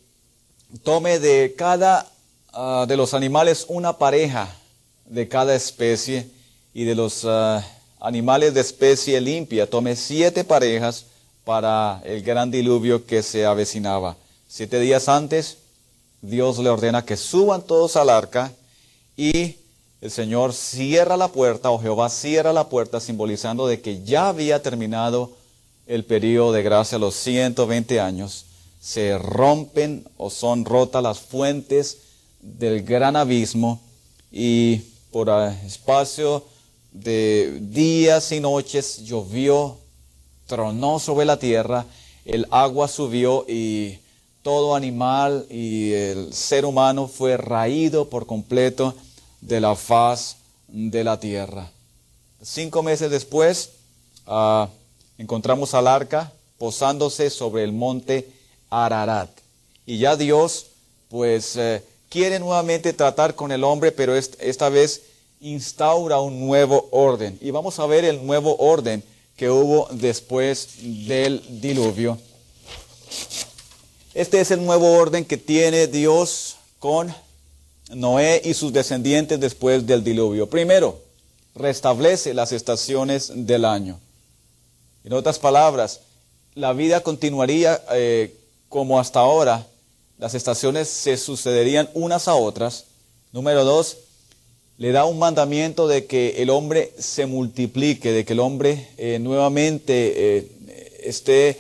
tome 0.83 1.19
de 1.19 1.55
cada 1.57 2.09
ah, 2.53 2.85
de 2.87 2.95
los 2.95 3.13
animales 3.13 3.65
una 3.67 3.97
pareja 3.97 4.55
de 5.09 5.27
cada 5.27 5.55
especie 5.55 6.29
y 6.73 6.85
de 6.85 6.95
los 6.95 7.25
ah, 7.25 7.65
animales 7.99 8.53
de 8.53 8.61
especie 8.61 9.19
limpia 9.19 9.69
tome 9.69 9.95
siete 9.95 10.43
parejas 10.43 11.05
para 11.43 12.01
el 12.05 12.21
gran 12.21 12.51
diluvio 12.51 13.05
que 13.05 13.23
se 13.23 13.45
avecinaba. 13.45 14.15
Siete 14.47 14.79
días 14.79 15.09
antes, 15.09 15.57
Dios 16.21 16.59
le 16.59 16.69
ordena 16.69 17.03
que 17.03 17.17
suban 17.17 17.63
todos 17.63 17.95
al 17.95 18.09
arca 18.09 18.53
y 19.17 19.55
el 20.01 20.11
Señor 20.11 20.53
cierra 20.53 21.17
la 21.17 21.27
puerta, 21.27 21.71
o 21.71 21.79
Jehová 21.79 22.09
cierra 22.09 22.53
la 22.53 22.69
puerta, 22.69 23.01
simbolizando 23.01 23.67
de 23.67 23.81
que 23.81 24.03
ya 24.03 24.29
había 24.29 24.61
terminado 24.61 25.31
el 25.87 26.05
periodo 26.05 26.53
de 26.53 26.63
gracia, 26.63 26.97
los 26.97 27.15
120 27.15 27.99
años. 27.99 28.45
Se 28.79 29.17
rompen 29.17 30.05
o 30.15 30.29
son 30.29 30.63
rotas 30.63 31.03
las 31.03 31.19
fuentes 31.19 31.97
del 32.39 32.83
gran 32.83 33.17
abismo 33.17 33.81
y 34.31 34.83
por 35.11 35.29
espacio 35.65 36.43
de 36.91 37.59
días 37.61 38.31
y 38.31 38.39
noches 38.39 39.03
llovió, 39.03 39.77
tronó 40.47 40.99
sobre 40.99 41.25
la 41.25 41.37
tierra, 41.37 41.85
el 42.25 42.47
agua 42.51 42.87
subió 42.87 43.45
y 43.47 43.99
todo 44.43 44.75
animal 44.75 45.45
y 45.49 45.91
el 45.91 46.33
ser 46.33 46.65
humano 46.65 47.07
fue 47.07 47.37
raído 47.37 48.09
por 48.09 48.25
completo 48.25 48.95
de 49.41 49.59
la 49.59 49.75
faz 49.75 50.37
de 50.67 51.03
la 51.03 51.19
tierra. 51.19 51.69
Cinco 52.41 52.83
meses 52.83 53.11
después 53.11 53.71
ah, 54.27 54.69
encontramos 55.17 55.73
al 55.73 55.87
arca 55.87 56.31
posándose 56.57 57.29
sobre 57.29 57.63
el 57.63 57.73
monte 57.73 58.29
Ararat. 58.69 59.29
Y 59.85 59.97
ya 59.97 60.15
Dios 60.15 60.67
pues 61.09 61.55
eh, 61.57 61.83
quiere 62.09 62.39
nuevamente 62.39 62.93
tratar 62.93 63.35
con 63.35 63.51
el 63.51 63.63
hombre, 63.63 63.91
pero 63.91 64.15
esta 64.15 64.69
vez 64.69 65.01
instaura 65.39 66.19
un 66.19 66.39
nuevo 66.39 66.89
orden. 66.91 67.37
Y 67.41 67.51
vamos 67.51 67.79
a 67.79 67.85
ver 67.85 68.03
el 68.03 68.25
nuevo 68.25 68.55
orden 68.57 69.03
que 69.37 69.49
hubo 69.49 69.87
después 69.91 70.69
del 71.07 71.41
diluvio. 71.61 72.17
Este 74.13 74.41
es 74.41 74.51
el 74.51 74.65
nuevo 74.65 74.93
orden 74.93 75.23
que 75.23 75.37
tiene 75.37 75.87
Dios 75.87 76.57
con 76.79 77.13
Noé 77.91 78.41
y 78.43 78.53
sus 78.53 78.73
descendientes 78.73 79.39
después 79.39 79.85
del 79.85 80.03
diluvio. 80.03 80.49
Primero, 80.49 80.99
restablece 81.55 82.33
las 82.33 82.51
estaciones 82.51 83.31
del 83.33 83.65
año. 83.65 83.99
En 85.03 85.13
otras 85.13 85.39
palabras, 85.39 86.01
la 86.55 86.73
vida 86.73 87.01
continuaría 87.01 87.81
eh, 87.91 88.35
como 88.67 88.99
hasta 88.99 89.19
ahora. 89.19 89.65
Las 90.19 90.35
estaciones 90.35 90.87
se 90.87 91.17
sucederían 91.17 91.89
unas 91.95 92.27
a 92.27 92.35
otras. 92.35 92.85
Número 93.31 93.63
dos, 93.63 93.97
le 94.77 94.91
da 94.91 95.05
un 95.05 95.17
mandamiento 95.17 95.87
de 95.87 96.05
que 96.05 96.41
el 96.43 96.51
hombre 96.51 96.93
se 96.99 97.25
multiplique, 97.25 98.11
de 98.11 98.25
que 98.25 98.33
el 98.33 98.39
hombre 98.39 98.89
eh, 98.97 99.17
nuevamente 99.19 100.37
eh, 100.37 100.51
esté 101.03 101.57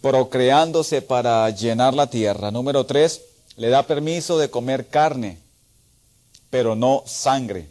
procreándose 0.00 1.02
para 1.02 1.48
llenar 1.50 1.94
la 1.94 2.08
tierra. 2.08 2.50
Número 2.50 2.84
tres, 2.84 3.20
le 3.56 3.68
da 3.68 3.84
permiso 3.84 4.38
de 4.38 4.50
comer 4.50 4.88
carne, 4.88 5.38
pero 6.50 6.74
no 6.74 7.04
sangre. 7.06 7.68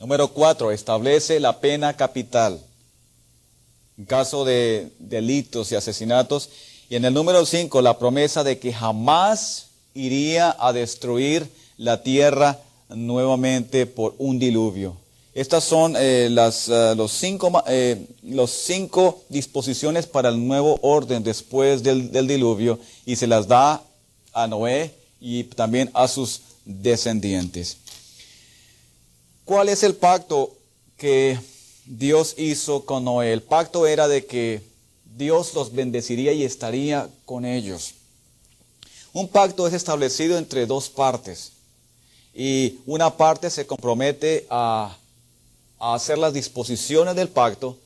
Número 0.00 0.28
cuatro, 0.28 0.70
establece 0.70 1.40
la 1.40 1.60
pena 1.60 1.96
capital 1.96 2.60
en 3.98 4.04
caso 4.04 4.44
de 4.44 4.92
delitos 4.98 5.72
y 5.72 5.74
asesinatos. 5.74 6.48
Y 6.90 6.96
en 6.96 7.04
el 7.04 7.12
número 7.12 7.44
cinco, 7.44 7.82
la 7.82 7.98
promesa 7.98 8.42
de 8.44 8.58
que 8.58 8.72
jamás 8.72 9.66
iría 9.94 10.56
a 10.58 10.72
destruir 10.72 11.50
la 11.76 12.02
tierra 12.02 12.58
nuevamente 12.88 13.86
por 13.86 14.14
un 14.18 14.38
diluvio. 14.38 14.96
Estas 15.34 15.62
son 15.64 15.94
eh, 15.96 16.28
las, 16.30 16.68
eh, 16.68 16.94
los, 16.96 17.12
cinco, 17.12 17.62
eh, 17.68 18.06
los 18.22 18.50
cinco 18.50 19.22
disposiciones 19.28 20.06
para 20.06 20.30
el 20.30 20.48
nuevo 20.48 20.80
orden 20.82 21.22
después 21.22 21.82
del, 21.82 22.10
diluvio 22.26 22.78
y 23.06 23.16
se 23.16 23.26
las 23.26 23.46
da 23.46 23.82
a 24.32 24.46
Noé 24.46 24.94
y 25.20 25.44
también 25.44 25.90
a 25.94 26.08
sus 26.08 26.40
descendientes. 26.64 27.76
¿Cuál 29.44 29.68
es 29.68 29.82
el 29.82 29.94
pacto 29.94 30.56
que 30.96 31.38
Dios 31.84 32.34
hizo 32.38 32.84
con 32.84 33.04
Noé? 33.04 33.32
El 33.32 33.42
pacto 33.42 33.86
era 33.86 34.08
de 34.08 34.26
que 34.26 34.62
Dios 35.18 35.52
los 35.54 35.74
bendeciría 35.74 36.32
y 36.32 36.44
estaría 36.44 37.08
con 37.26 37.44
ellos. 37.44 37.94
Un 39.12 39.26
pacto 39.26 39.66
es 39.66 39.74
establecido 39.74 40.38
entre 40.38 40.64
dos 40.64 40.88
partes 40.88 41.52
y 42.32 42.78
una 42.86 43.16
parte 43.16 43.50
se 43.50 43.66
compromete 43.66 44.46
a, 44.48 44.96
hacer 45.80 46.18
las 46.18 46.32
disposiciones 46.32 47.14
del 47.14 47.28
pacto 47.28 47.76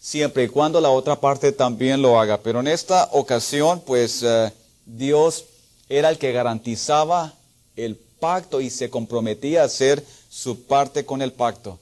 siempre 0.00 0.44
y 0.44 0.48
cuando 0.48 0.80
la 0.80 0.90
otra 0.90 1.20
parte 1.20 1.52
también 1.52 2.02
lo 2.02 2.18
haga. 2.18 2.40
Pero 2.42 2.60
en 2.60 2.66
esta 2.66 3.08
ocasión, 3.12 3.80
pues 3.80 4.22
eh, 4.22 4.52
Dios 4.84 5.44
era 5.88 6.10
el 6.10 6.18
que 6.18 6.32
garantizaba 6.32 7.34
el 7.76 7.96
pacto 7.96 8.60
y 8.60 8.70
se 8.70 8.90
comprometía 8.90 9.62
a 9.62 9.66
hacer 9.66 10.04
su 10.28 10.62
parte 10.62 11.04
con 11.04 11.22
el 11.22 11.32
pacto. 11.32 11.78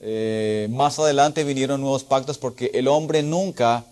Eh, 0.00 0.68
más 0.70 0.98
adelante 0.98 1.44
vinieron 1.44 1.80
nuevos 1.80 2.04
pactos 2.04 2.38
porque 2.38 2.70
el 2.74 2.88
hombre 2.88 3.22
nunca 3.22 3.84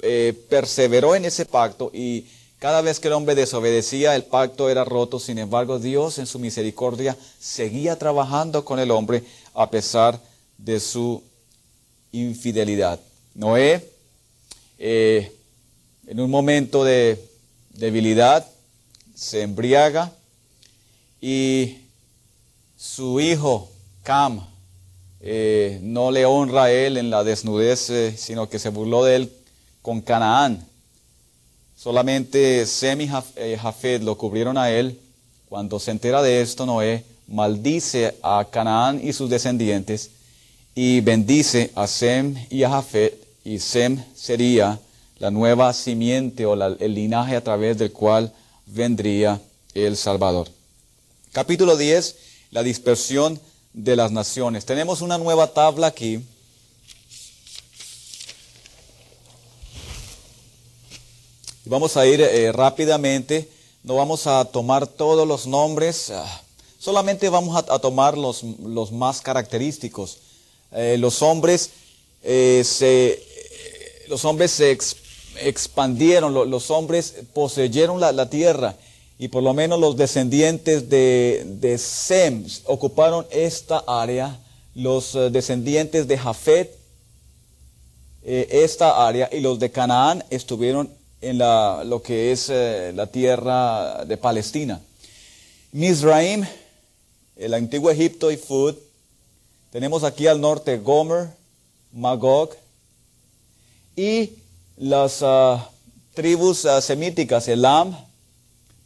eh, 0.00 0.34
perseveró 0.48 1.14
en 1.14 1.24
ese 1.24 1.44
pacto 1.44 1.90
y 1.92 2.26
cada 2.58 2.82
vez 2.82 2.98
que 2.98 3.06
el 3.06 3.14
hombre 3.14 3.36
desobedecía, 3.36 4.16
el 4.16 4.24
pacto 4.24 4.68
era 4.68 4.84
roto. 4.84 5.20
Sin 5.20 5.38
embargo, 5.38 5.78
Dios 5.78 6.18
en 6.18 6.26
su 6.26 6.40
misericordia 6.40 7.16
seguía 7.38 7.96
trabajando 7.96 8.64
con 8.64 8.80
el 8.80 8.90
hombre 8.90 9.22
a 9.54 9.70
pesar 9.70 10.20
de 10.56 10.80
su 10.80 11.22
infidelidad. 12.10 12.98
Noé, 13.34 13.88
eh, 14.78 15.32
en 16.08 16.18
un 16.18 16.30
momento 16.30 16.82
de 16.82 17.24
debilidad, 17.70 18.44
se 19.14 19.42
embriaga 19.42 20.12
y 21.20 21.78
su 22.76 23.20
hijo, 23.20 23.70
Cam, 24.02 24.44
eh, 25.20 25.78
no 25.82 26.10
le 26.10 26.24
honra 26.24 26.64
a 26.64 26.72
él 26.72 26.96
en 26.96 27.10
la 27.10 27.24
desnudez, 27.24 28.16
sino 28.16 28.48
que 28.48 28.58
se 28.58 28.70
burló 28.70 29.04
de 29.04 29.16
él 29.16 29.37
con 29.88 30.02
Canaán. 30.02 30.62
Solamente 31.74 32.66
Sem 32.66 33.00
y 33.00 33.10
eh, 33.36 33.56
Jafet 33.58 34.02
lo 34.02 34.18
cubrieron 34.18 34.58
a 34.58 34.70
él. 34.70 35.00
Cuando 35.48 35.80
se 35.80 35.92
entera 35.92 36.20
de 36.20 36.42
esto, 36.42 36.66
Noé 36.66 37.06
maldice 37.26 38.14
a 38.22 38.46
Canaán 38.50 39.00
y 39.02 39.14
sus 39.14 39.30
descendientes 39.30 40.10
y 40.74 41.00
bendice 41.00 41.70
a 41.74 41.86
Sem 41.86 42.36
y 42.50 42.64
a 42.64 42.68
Jafet. 42.68 43.18
Y 43.44 43.60
Sem 43.60 44.04
sería 44.14 44.78
la 45.20 45.30
nueva 45.30 45.72
simiente 45.72 46.44
o 46.44 46.52
el 46.52 46.94
linaje 46.94 47.34
a 47.34 47.42
través 47.42 47.78
del 47.78 47.90
cual 47.90 48.30
vendría 48.66 49.40
el 49.72 49.96
Salvador. 49.96 50.48
Capítulo 51.32 51.78
10, 51.78 52.16
la 52.50 52.62
dispersión 52.62 53.40
de 53.72 53.96
las 53.96 54.12
naciones. 54.12 54.66
Tenemos 54.66 55.00
una 55.00 55.16
nueva 55.16 55.54
tabla 55.54 55.86
aquí 55.86 56.20
Vamos 61.68 61.98
a 61.98 62.06
ir 62.06 62.22
eh, 62.22 62.50
rápidamente, 62.50 63.46
no 63.82 63.96
vamos 63.96 64.26
a 64.26 64.42
tomar 64.46 64.86
todos 64.86 65.28
los 65.28 65.46
nombres, 65.46 66.08
ah, 66.08 66.42
solamente 66.78 67.28
vamos 67.28 67.62
a, 67.68 67.78
tomar 67.78 68.16
los, 68.16 68.42
los, 68.42 68.90
más 68.90 69.20
característicos. 69.20 70.16
Eh, 70.72 70.96
los 70.98 71.20
hombres 71.20 71.68
eh, 72.22 72.62
se, 72.64 73.22
los 74.08 74.24
hombres 74.24 74.50
se 74.52 74.78
expandieron, 75.42 76.32
los, 76.32 76.70
hombres 76.70 77.16
poseyeron 77.34 78.00
la, 78.00 78.30
tierra 78.30 78.74
y 79.18 79.28
por 79.28 79.42
lo 79.42 79.52
menos 79.52 79.78
los 79.78 79.94
descendientes 79.94 80.88
de, 80.88 81.44
de 81.60 81.76
Sem 81.76 82.46
ocuparon 82.64 83.26
esta 83.30 83.84
área, 83.86 84.40
los 84.74 85.12
descendientes 85.30 86.08
de 86.08 86.16
Jafet 86.16 86.78
esta 88.24 89.06
área 89.06 89.28
y 89.30 89.40
los 89.40 89.58
de 89.58 89.70
Canaán 89.70 90.24
estuvieron 90.30 90.97
en 91.20 91.38
la, 91.38 91.82
lo 91.84 92.02
que 92.02 92.32
es 92.32 92.48
eh, 92.48 92.92
la 92.94 93.06
tierra 93.06 94.04
de 94.04 94.16
Palestina. 94.16 94.80
Mizraim, 95.72 96.46
el 97.36 97.54
antiguo 97.54 97.90
Egipto 97.90 98.30
y 98.30 98.36
Fud. 98.36 98.74
Tenemos 99.70 100.04
aquí 100.04 100.26
al 100.26 100.40
norte 100.40 100.78
Gomer, 100.78 101.28
Magog. 101.92 102.50
Y 103.96 104.32
las 104.76 105.18
ah, 105.22 105.68
tribus 106.14 106.64
uh, 106.64 106.80
semíticas, 106.80 107.48
Elam, 107.48 107.96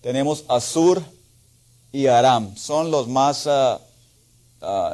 tenemos 0.00 0.44
Asur 0.48 1.02
y 1.92 2.06
Aram. 2.06 2.56
Son 2.56 2.90
los 2.90 3.08
más, 3.08 3.46
ah, 3.46 3.78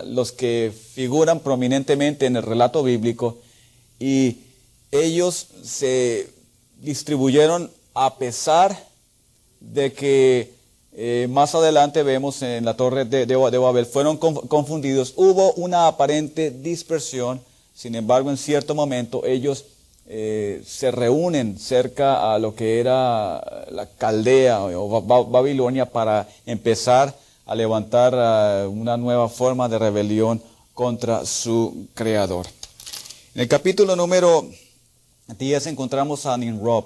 los 0.05 0.33
que 0.33 0.73
figuran 0.95 1.41
prominentemente 1.41 2.27
en 2.27 2.37
el 2.37 2.43
relato 2.43 2.83
bíblico. 2.83 3.39
Y 4.01 4.39
ellos 4.91 5.47
se 5.63 6.38
distribuyeron 6.79 7.71
a 7.95 8.17
pesar 8.17 8.77
de 9.61 9.93
que 9.93 10.53
eh, 10.93 11.29
más 11.31 11.55
adelante 11.55 12.03
vemos 12.03 12.43
en 12.43 12.65
la 12.65 12.75
torre 12.75 13.05
de, 13.05 13.37
Babel, 13.37 13.87
fueron 13.87 14.17
confundidos, 14.17 15.15
hubo 15.17 15.53
una 15.55 15.87
aparente 15.87 16.51
dispersión, 16.51 17.41
sin 17.75 17.95
embargo 17.95 18.31
en 18.31 18.37
cierto 18.37 18.75
momento 18.75 19.25
ellos 19.25 19.65
eh, 20.07 20.63
se 20.67 20.91
reúnen 20.91 21.59
cerca 21.59 22.35
a 22.35 22.39
lo 22.39 22.55
que 22.55 22.81
era 22.81 23.67
la 23.71 23.87
Caldea 23.99 24.65
o 24.65 25.03
Babilonia 25.03 25.87
para 25.87 26.27
empezar 26.47 27.15
a 27.47 27.55
levantar 27.55 28.15
eh, 28.15 28.67
una 28.67 28.97
nueva 28.97 29.29
forma 29.29 29.69
de 29.69 29.79
rebelión 29.79 30.43
contra 30.75 31.27
su 31.27 31.89
creador. 31.95 32.47
En 33.35 33.43
el 33.43 33.49
capítulo 33.49 33.95
número 33.97 34.49
10 35.37 35.67
encontramos 35.67 36.25
a 36.25 36.37
Nimrod. 36.39 36.85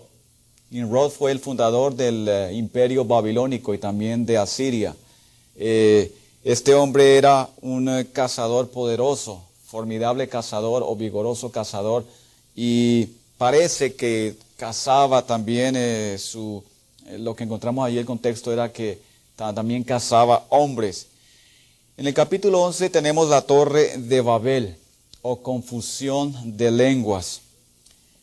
Nimrod 0.70 1.10
fue 1.10 1.30
el 1.30 1.38
fundador 1.38 1.94
del 1.94 2.26
eh, 2.28 2.52
imperio 2.54 3.04
babilónico 3.04 3.72
y 3.72 3.78
también 3.78 4.26
de 4.26 4.36
Asiria. 4.36 4.96
Eh, 5.54 6.12
este 6.42 6.74
hombre 6.74 7.16
era 7.16 7.48
un 7.60 7.88
eh, 7.88 8.08
cazador 8.12 8.70
poderoso, 8.70 9.44
formidable 9.66 10.28
cazador 10.28 10.82
o 10.84 10.96
vigoroso 10.96 11.52
cazador 11.52 12.04
y 12.56 13.10
parece 13.38 13.94
que 13.94 14.34
cazaba 14.56 15.24
también 15.24 15.76
su, 16.18 16.64
lo 17.18 17.36
que 17.36 17.44
encontramos 17.44 17.86
allí 17.86 17.98
el 17.98 18.06
contexto 18.06 18.52
era 18.52 18.72
que 18.72 19.00
también 19.36 19.84
cazaba 19.84 20.46
hombres. 20.48 21.06
En 21.96 22.06
el 22.06 22.14
capítulo 22.14 22.62
11 22.62 22.90
tenemos 22.90 23.28
la 23.28 23.42
torre 23.42 23.98
de 23.98 24.20
Babel 24.20 24.76
o 25.20 25.42
confusión 25.42 26.56
de 26.56 26.70
lenguas. 26.70 27.41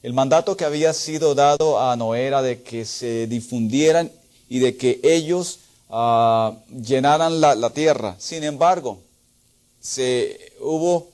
El 0.01 0.13
mandato 0.13 0.55
que 0.55 0.63
había 0.63 0.93
sido 0.93 1.35
dado 1.35 1.77
a 1.77 1.93
Noé 1.97 2.25
era 2.25 2.41
de 2.41 2.61
que 2.61 2.85
se 2.85 3.27
difundieran 3.27 4.09
y 4.47 4.59
de 4.59 4.77
que 4.77 5.01
ellos 5.03 5.59
ah, 5.89 6.53
llenaran 6.69 7.41
la, 7.41 7.69
tierra. 7.71 8.15
Sin 8.17 8.45
embargo, 8.45 8.99
se, 9.81 10.53
hubo 10.61 11.09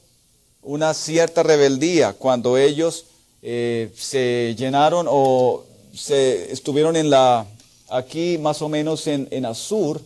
una 0.62 0.94
cierta 0.94 1.42
rebeldía 1.42 2.14
cuando 2.14 2.60
ellos 2.60 3.06
eh, 3.42 3.92
se 3.98 4.56
llenaron 4.56 5.08
o 5.10 5.64
se 5.96 6.52
estuvieron 6.52 6.96
en 6.96 7.10
la, 7.10 7.48
aquí 7.90 8.38
más 8.38 8.62
o 8.62 8.70
menos 8.70 9.08
en, 9.08 9.28
en 9.32 9.48
Azur, 9.48 10.00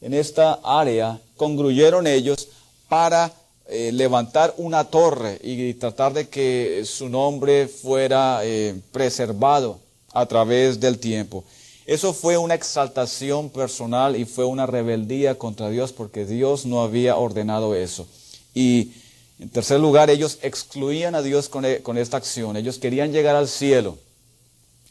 en 0.00 0.14
esta 0.14 0.58
área, 0.64 1.20
congruyeron 1.36 2.08
ellos 2.08 2.48
para 2.88 3.32
eh, 3.70 3.92
levantar 3.92 4.54
una 4.56 4.84
torre 4.84 5.38
y 5.42 5.74
tratar 5.74 6.14
de 6.14 6.28
que 6.28 6.84
su 6.86 7.10
nombre 7.10 7.68
fuera 7.68 8.40
eh, 8.42 8.74
preservado 8.92 9.78
a 10.14 10.24
través 10.24 10.80
del 10.80 10.98
tiempo. 10.98 11.44
Eso 11.84 12.14
fue 12.14 12.38
una 12.38 12.54
exaltación 12.54 13.50
personal 13.50 14.16
y 14.16 14.24
fue 14.24 14.46
una 14.46 14.64
rebeldía 14.64 15.36
contra 15.36 15.68
Dios 15.68 15.92
porque 15.92 16.24
Dios 16.24 16.64
no 16.64 16.82
había 16.82 17.16
ordenado 17.16 17.74
eso. 17.74 18.06
Y 18.54 18.92
en 19.38 19.50
tercer 19.50 19.80
lugar, 19.80 20.08
ellos 20.08 20.38
excluían 20.40 21.14
a 21.14 21.20
Dios 21.20 21.50
con, 21.50 21.64
e, 21.64 21.82
esta 21.96 22.16
acción. 22.16 22.56
Ellos 22.56 22.78
querían 22.78 23.12
llegar 23.12 23.36
al 23.36 23.48
cielo. 23.48 23.98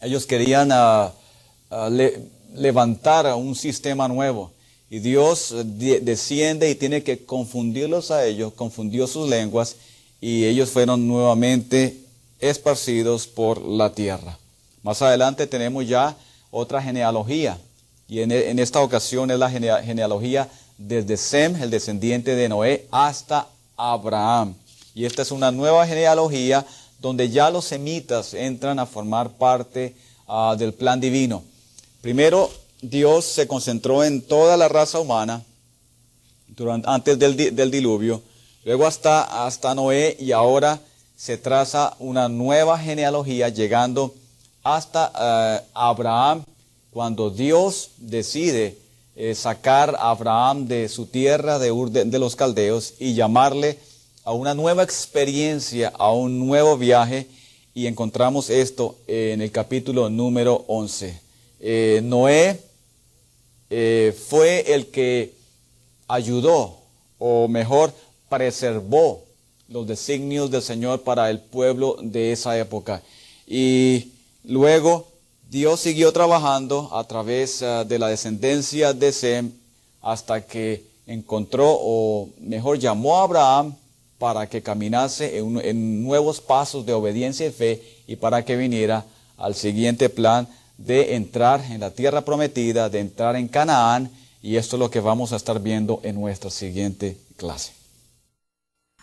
Ellos 0.01 0.27
querían 0.27 0.69
ah, 0.71 1.13
ah, 1.71 1.89
levantar 2.53 3.33
un 3.35 3.55
sistema 3.55 4.07
nuevo. 4.07 4.51
Y 4.89 4.99
Dios 4.99 5.53
desciende 5.65 6.69
y 6.69 6.75
tiene 6.75 7.03
que 7.03 7.25
confundirlos 7.25 8.09
a 8.11 8.25
ellos, 8.25 8.53
confundió 8.53 9.05
sus 9.05 9.29
lenguas 9.29 9.75
y 10.21 10.45
ellos 10.45 10.69
fueron 10.69 11.07
nuevamente 11.07 11.97
esparcidos 12.39 13.27
por 13.27 13.61
la 13.61 13.93
tierra. 13.93 14.37
Más 14.83 15.01
adelante 15.01 15.45
tenemos 15.45 15.87
ya 15.87 16.15
otra 16.51 16.81
genealogía 16.81 17.57
y 18.07 18.21
en, 18.21 18.31
en 18.31 18.59
esta 18.59 18.81
ocasión 18.81 19.29
es 19.29 19.39
la 19.39 19.49
genealogía 19.49 20.49
desde 20.77 21.17
Sem, 21.17 21.55
el 21.61 21.69
descendiente 21.69 22.35
de 22.35 22.47
Noé, 22.47 22.87
hasta 22.91 23.47
Abraham. 23.75 24.55
Y 24.95 25.05
esta 25.05 25.21
es 25.21 25.31
una 25.31 25.51
nueva 25.51 25.85
genealogía 25.85 26.65
donde 26.99 27.29
ya 27.29 27.49
los 27.49 27.65
semitas 27.65 28.33
entran 28.33 28.79
a 28.79 28.85
formar 28.85 29.31
parte 29.31 29.95
ah, 30.27 30.55
del 30.57 30.73
plan 30.73 30.99
divino. 30.99 31.43
Primero 32.01 32.49
Dios 32.81 33.25
se 33.25 33.47
concentró 33.47 34.03
en 34.03 34.21
toda 34.21 34.57
la 34.57 34.67
raza 34.67 34.99
humana 34.99 35.43
durante, 36.47 36.89
antes 36.89 37.17
del, 37.17 37.55
del 37.55 37.71
diluvio, 37.71 38.21
luego 38.63 38.85
hasta, 38.85 39.45
hasta 39.45 39.73
Noé 39.73 40.15
y 40.19 40.31
ahora 40.31 40.79
se 41.15 41.37
traza 41.37 41.95
una 41.99 42.29
nueva 42.29 42.77
genealogía 42.77 43.49
llegando 43.49 44.13
hasta 44.63 45.11
eh, 45.19 45.67
Abraham, 45.73 46.43
cuando 46.91 47.29
Dios 47.29 47.91
decide 47.97 48.77
eh, 49.15 49.33
sacar 49.33 49.95
a 49.95 50.11
Abraham 50.11 50.67
de 50.67 50.89
su 50.89 51.07
tierra, 51.07 51.57
de 51.57 51.71
Ur 51.71 51.89
de 51.89 52.19
los 52.19 52.35
caldeos, 52.35 52.93
y 52.99 53.13
llamarle 53.13 53.79
a 54.23 54.33
una 54.33 54.53
nueva 54.53 54.83
experiencia, 54.83 55.91
a 55.97 56.11
un 56.11 56.37
nuevo 56.37 56.77
viaje, 56.77 57.27
y 57.73 57.87
encontramos 57.87 58.49
esto 58.49 58.97
en 59.07 59.41
el 59.41 59.51
capítulo 59.51 60.09
número 60.09 60.65
11. 60.67 61.19
Eh, 61.59 62.01
Noé 62.03 62.59
eh, 63.69 64.17
fue 64.27 64.73
el 64.73 64.87
que 64.87 65.33
ayudó, 66.07 66.77
o 67.19 67.47
mejor, 67.47 67.93
preservó 68.29 69.23
los 69.69 69.87
designios 69.87 70.49
del 70.51 70.61
Señor 70.61 71.01
para 71.01 71.29
el 71.29 71.39
pueblo 71.39 71.97
de 72.01 72.31
esa 72.31 72.57
época. 72.57 73.01
Y 73.45 74.11
luego 74.43 75.07
Dios 75.49 75.79
siguió 75.79 76.11
trabajando 76.11 76.89
a 76.93 77.03
través 77.05 77.61
ah, 77.61 77.83
de 77.83 77.99
la 77.99 78.07
descendencia 78.07 78.93
de 78.93 79.11
Sem 79.11 79.51
hasta 80.01 80.45
que 80.45 80.85
encontró, 81.05 81.77
o 81.79 82.29
mejor 82.39 82.79
llamó 82.79 83.17
a 83.17 83.23
Abraham 83.23 83.75
para 84.17 84.47
que 84.47 84.61
caminase 84.61 85.37
en, 85.37 85.59
en 85.63 86.03
nuevos 86.03 86.41
pasos 86.41 86.85
de 86.85 86.93
obediencia 86.93 87.47
y 87.47 87.51
fe 87.51 87.81
y 88.07 88.15
para 88.15 88.43
que 88.43 88.55
viniera 88.55 89.05
al 89.37 89.55
siguiente 89.55 90.09
plan 90.09 90.47
de 90.77 91.15
entrar 91.15 91.61
en 91.61 91.79
la 91.79 91.91
tierra 91.91 92.21
prometida, 92.21 92.89
de 92.89 92.99
entrar 92.99 93.35
en 93.35 93.47
Canaán, 93.47 94.11
y 94.41 94.55
esto 94.55 94.75
es 94.75 94.79
lo 94.79 94.91
que 94.91 94.99
vamos 94.99 95.33
a 95.33 95.35
estar 95.35 95.59
viendo 95.59 95.99
en 96.03 96.15
nuestra 96.15 96.49
siguiente 96.49 97.17
clase. 97.35 97.73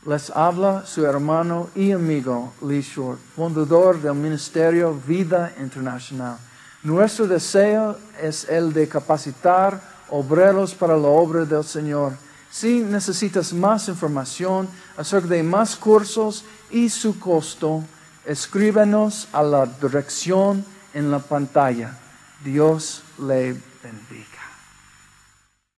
Les 0.07 0.31
habla 0.31 0.85
su 0.87 1.05
hermano 1.07 1.71
y 1.75 1.93
amigo 1.93 2.53
Lee 2.67 2.83
Short, 2.83 3.19
fundador 3.35 4.01
del 4.01 4.15
Ministerio 4.15 4.95
Vida 5.07 5.55
Internacional. 5.59 6.37
Nuestro 6.83 7.27
deseo 7.27 7.97
es 8.23 8.45
el 8.45 8.73
de 8.75 8.87
capacitar 8.87 9.81
obreros 10.11 10.75
para 10.75 10.97
la 10.97 11.09
obra 11.09 11.47
del 11.47 11.65
Señor. 11.65 12.13
Si 12.51 12.81
necesitas 12.81 13.53
más 13.55 13.89
información 13.89 14.69
acerca 14.97 15.29
de 15.29 15.43
más 15.43 15.75
cursos 15.75 16.45
y 16.71 16.91
su 16.91 17.19
costo, 17.19 17.83
escríbenos 18.27 19.29
a 19.33 19.43
la 19.43 19.67
dirección 19.67 20.65
en 20.95 21.11
la 21.11 21.19
pantalla. 21.19 21.99
Dios 22.43 23.03
le 23.19 23.57
bendiga. 23.83 24.34